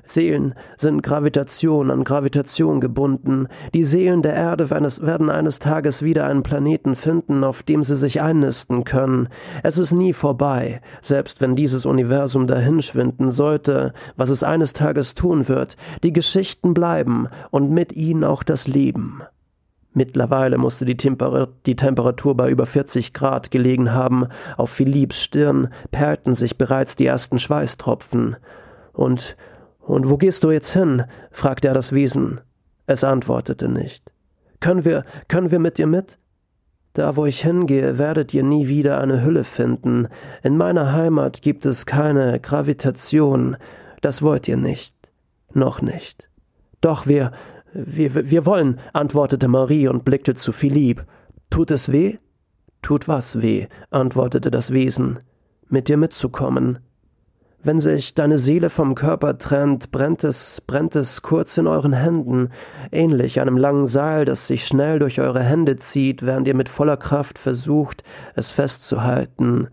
Seelen 0.06 0.54
sind 0.78 1.02
Gravitation 1.02 1.89
an 1.89 2.04
Gravitation 2.04 2.80
gebunden. 2.80 3.48
Die 3.74 3.84
Seelen 3.84 4.21
der 4.21 4.36
Erde 4.36 4.69
werden 4.69 5.30
eines 5.30 5.60
Tages 5.60 6.04
wieder 6.04 6.28
einen 6.28 6.43
Planeten 6.43 6.95
finden, 6.95 7.43
auf 7.43 7.63
dem 7.63 7.84
sie 7.84 7.98
sich 7.98 8.21
einnisten 8.21 8.84
können. 8.84 9.30
Es 9.63 9.78
ist 9.78 9.93
nie 9.93 10.13
vorbei, 10.13 10.82
selbst 11.02 11.41
wenn 11.41 11.56
dieses 11.56 11.86
Universum 11.86 12.45
dahinschwinden 12.45 13.32
sollte, 13.32 13.93
was 14.15 14.30
es 14.30 14.43
eines 14.43 14.74
Tages 14.74 15.15
tun 15.15 15.48
wird. 15.48 15.76
Die 16.04 16.13
Geschichten 16.13 16.74
bleiben 16.74 17.28
und 17.50 17.71
mit 17.71 17.93
ihnen 17.93 18.24
auch 18.24 18.43
das 18.43 18.67
Leben. 18.67 19.24
Mittlerweile 19.96 20.60
musste 20.60 20.86
die, 20.86 20.98
Temper 20.98 21.48
die, 21.66 21.76
Temperatur 21.76 22.38
bei 22.38 22.52
über 22.52 22.68
40 22.68 23.14
Grad 23.14 23.50
gelegen 23.50 23.94
haben. 23.94 24.28
Auf 24.58 24.70
Philipps 24.70 25.20
Stirn 25.20 25.70
perlten 25.90 26.36
sich 26.36 26.58
bereits 26.58 26.96
die 26.96 27.08
ersten 27.08 27.40
Schweißtropfen. 27.40 28.36
Und 28.94 29.36
und 29.86 30.10
wo 30.10 30.18
gehst 30.18 30.44
du 30.44 30.52
jetzt 30.52 30.74
hin? 30.74 31.04
fragte 31.32 31.68
er 31.68 31.74
das 31.74 31.94
Wesen. 31.94 32.42
Es 32.88 33.04
antwortete 33.04 33.70
nicht. 33.70 34.12
Können 34.60 34.84
wir, 34.84 35.04
können 35.28 35.52
wir 35.52 35.60
mit 35.60 35.78
dir 35.78 35.88
mit? 35.88 36.18
Da, 36.94 37.16
wo 37.16 37.26
ich 37.26 37.42
hingehe, 37.42 37.98
werdet 37.98 38.34
ihr 38.34 38.44
nie 38.44 38.68
wieder 38.68 39.00
eine 39.00 39.24
Hülle 39.24 39.44
finden. 39.44 40.08
In 40.44 40.58
meiner 40.58 40.94
Heimat 40.94 41.42
gibt 41.42 41.66
es 41.66 41.86
keine 41.86 42.40
Gravitation. 42.40 43.58
Das 44.02 44.22
wollt 44.22 44.48
ihr 44.48 44.58
nicht. 44.58 44.96
Noch 45.54 45.82
nicht. 45.82 46.30
Doch 46.82 47.06
wir, 47.06 47.32
wir, 47.76 48.30
wir 48.30 48.46
wollen, 48.46 48.80
antwortete 48.94 49.50
Marie 49.50 49.88
und 49.90 50.06
blickte 50.06 50.34
zu 50.34 50.54
Philipp. 50.54 51.06
Tut 51.50 51.72
es 51.72 51.92
weh? 51.92 52.18
Tut 52.82 53.08
was 53.08 53.42
weh? 53.42 53.68
antwortete 53.90 54.50
das 54.50 54.72
Wesen. 54.72 55.20
Mit 55.68 55.90
dir 55.90 55.98
mitzukommen. 55.98 56.80
Wenn 57.62 57.80
sich 57.80 58.14
deine 58.14 58.38
Seele 58.38 58.70
vom 58.70 58.96
Körper 58.96 59.38
trennt, 59.38 59.92
brennt 59.92 60.24
es, 60.24 60.62
brennt 60.62 60.96
es 60.96 61.22
kurz 61.22 61.58
in 61.58 61.68
euren 61.68 61.94
Händen, 61.94 62.50
ähnlich 62.92 63.42
einem 63.42 63.58
langen 63.58 63.88
Seil, 63.88 64.24
das 64.24 64.48
sich 64.48 64.68
schnell 64.68 65.00
durch 65.00 65.20
eure 65.20 65.42
Hände 65.42 65.76
zieht, 65.76 66.26
während 66.26 66.48
ihr 66.48 66.56
mit 66.56 66.70
voller 66.70 66.96
Kraft 66.96 67.40
versucht, 67.40 68.04
es 68.36 68.52
festzuhalten. 68.52 69.68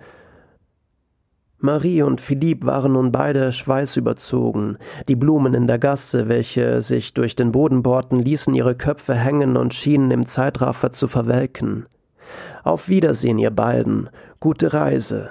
Marie 1.62 2.02
und 2.02 2.20
Philipp 2.20 2.64
waren 2.64 2.92
nun 2.92 3.12
beide 3.12 3.52
schweißüberzogen. 3.52 4.78
Die 5.06 5.14
Blumen 5.14 5.54
in 5.54 5.68
der 5.68 5.78
Gasse, 5.78 6.28
welche 6.28 6.82
sich 6.82 7.14
durch 7.14 7.36
den 7.36 7.52
Boden 7.52 7.82
bohrten, 7.82 8.18
ließen 8.18 8.54
ihre 8.54 8.74
Köpfe 8.74 9.14
hängen 9.14 9.56
und 9.56 9.72
schienen 9.72 10.10
im 10.10 10.26
Zeitraffer 10.26 10.90
zu 10.90 11.06
verwelken. 11.06 11.86
Auf 12.64 12.88
Wiedersehen, 12.88 13.38
ihr 13.38 13.52
beiden. 13.52 14.10
Gute 14.40 14.72
Reise. 14.72 15.30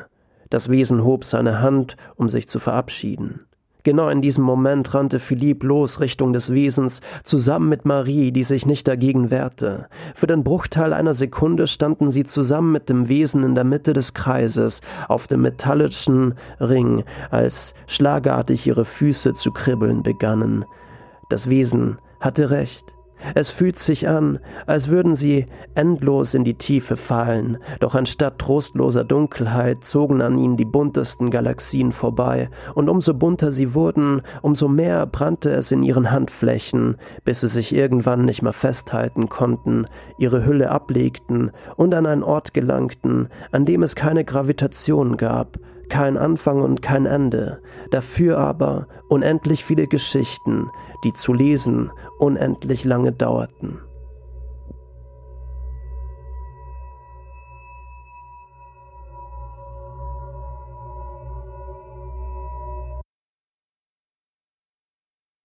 Das 0.50 0.70
Wesen 0.70 1.04
hob 1.04 1.26
seine 1.26 1.62
Hand, 1.62 1.98
um 2.16 2.30
sich 2.30 2.48
zu 2.48 2.60
verabschieden. 2.60 3.46
Genau 3.84 4.10
in 4.10 4.22
diesem 4.22 4.44
Moment 4.44 4.94
rannte 4.94 5.20
Philipp 5.20 5.64
los 5.64 6.00
Richtung 6.00 6.34
des 6.34 6.54
Wesens, 6.54 7.02
zusammen 7.24 7.70
mit 7.70 7.86
Marie, 7.86 8.32
die 8.32 8.44
sich 8.44 8.66
nicht 8.66 8.88
dagegen 8.88 9.32
wehrte. 9.32 9.88
Für 10.14 10.28
den 10.28 10.44
Bruchteil 10.44 10.94
einer 10.94 11.14
Sekunde 11.14 11.68
standen 11.68 12.12
sie 12.12 12.24
zusammen 12.24 12.72
mit 12.72 12.90
dem 12.90 13.08
Wesen 13.08 13.44
in 13.44 13.56
der 13.56 13.64
Mitte 13.64 13.94
des 13.94 14.14
Kreises, 14.14 14.82
auf 15.08 15.28
dem 15.28 15.42
metallischen 15.42 16.36
Ring, 16.60 17.04
als 17.30 17.74
schlagartig 17.88 18.68
ihre 18.68 18.86
Füße 18.86 19.34
zu 19.34 19.52
kribbeln 19.52 20.04
begannen. 20.04 20.66
Das 21.30 21.50
Wesen 21.50 21.98
hatte 22.20 22.52
recht. 22.52 22.84
Es 23.36 23.50
fühlt 23.50 23.80
sich 23.80 24.08
an, 24.08 24.40
als 24.66 24.88
würden 24.88 25.16
sie 25.16 25.46
endlos 25.76 26.34
in 26.34 26.44
die 26.44 26.56
Tiefe 26.56 26.98
fallen, 26.98 27.58
doch 27.80 27.96
anstatt 27.96 28.40
trostloser 28.40 29.04
Dunkelheit 29.04 29.84
zogen 29.84 30.22
an 30.22 30.38
ihnen 30.38 30.58
die 30.58 30.66
buntesten 30.66 31.32
Galaxien 31.32 31.92
vorbei, 31.92 32.50
und 32.74 32.90
umso 32.90 33.14
bunter 33.14 33.52
sie 33.52 33.74
wurden, 33.74 34.22
umso 34.42 34.68
mehr 34.68 35.06
brannte 35.06 35.52
es 35.52 35.72
in 35.72 35.84
ihren 35.84 36.12
Handflächen, 36.12 36.98
bis 37.24 37.42
sie 37.42 37.48
sich 37.48 37.74
irgendwann 37.74 38.26
nicht 38.26 38.42
mehr 38.42 38.54
festhalten 38.54 39.30
konnten, 39.30 39.86
ihre 40.18 40.46
Hülle 40.46 40.72
ablegten 40.72 41.52
und 41.76 41.94
an 41.94 42.06
einen 42.06 42.24
Ort 42.24 42.54
gelangten, 42.54 43.30
an 43.52 43.66
dem 43.66 43.84
es 43.84 43.96
keine 43.96 44.26
Gravitation 44.26 45.18
gab, 45.18 45.60
kein 45.90 46.18
Anfang 46.18 46.62
und 46.62 46.82
kein 46.82 47.06
Ende, 47.06 47.60
dafür 47.92 48.38
aber 48.38 48.88
unendlich 49.10 49.66
viele 49.66 49.88
Geschichten, 49.88 50.70
die 51.04 51.14
zu 51.14 51.34
lesen 51.34 51.92
unendlich 52.20 52.84
lange 52.84 53.12
dauerten. 53.12 53.80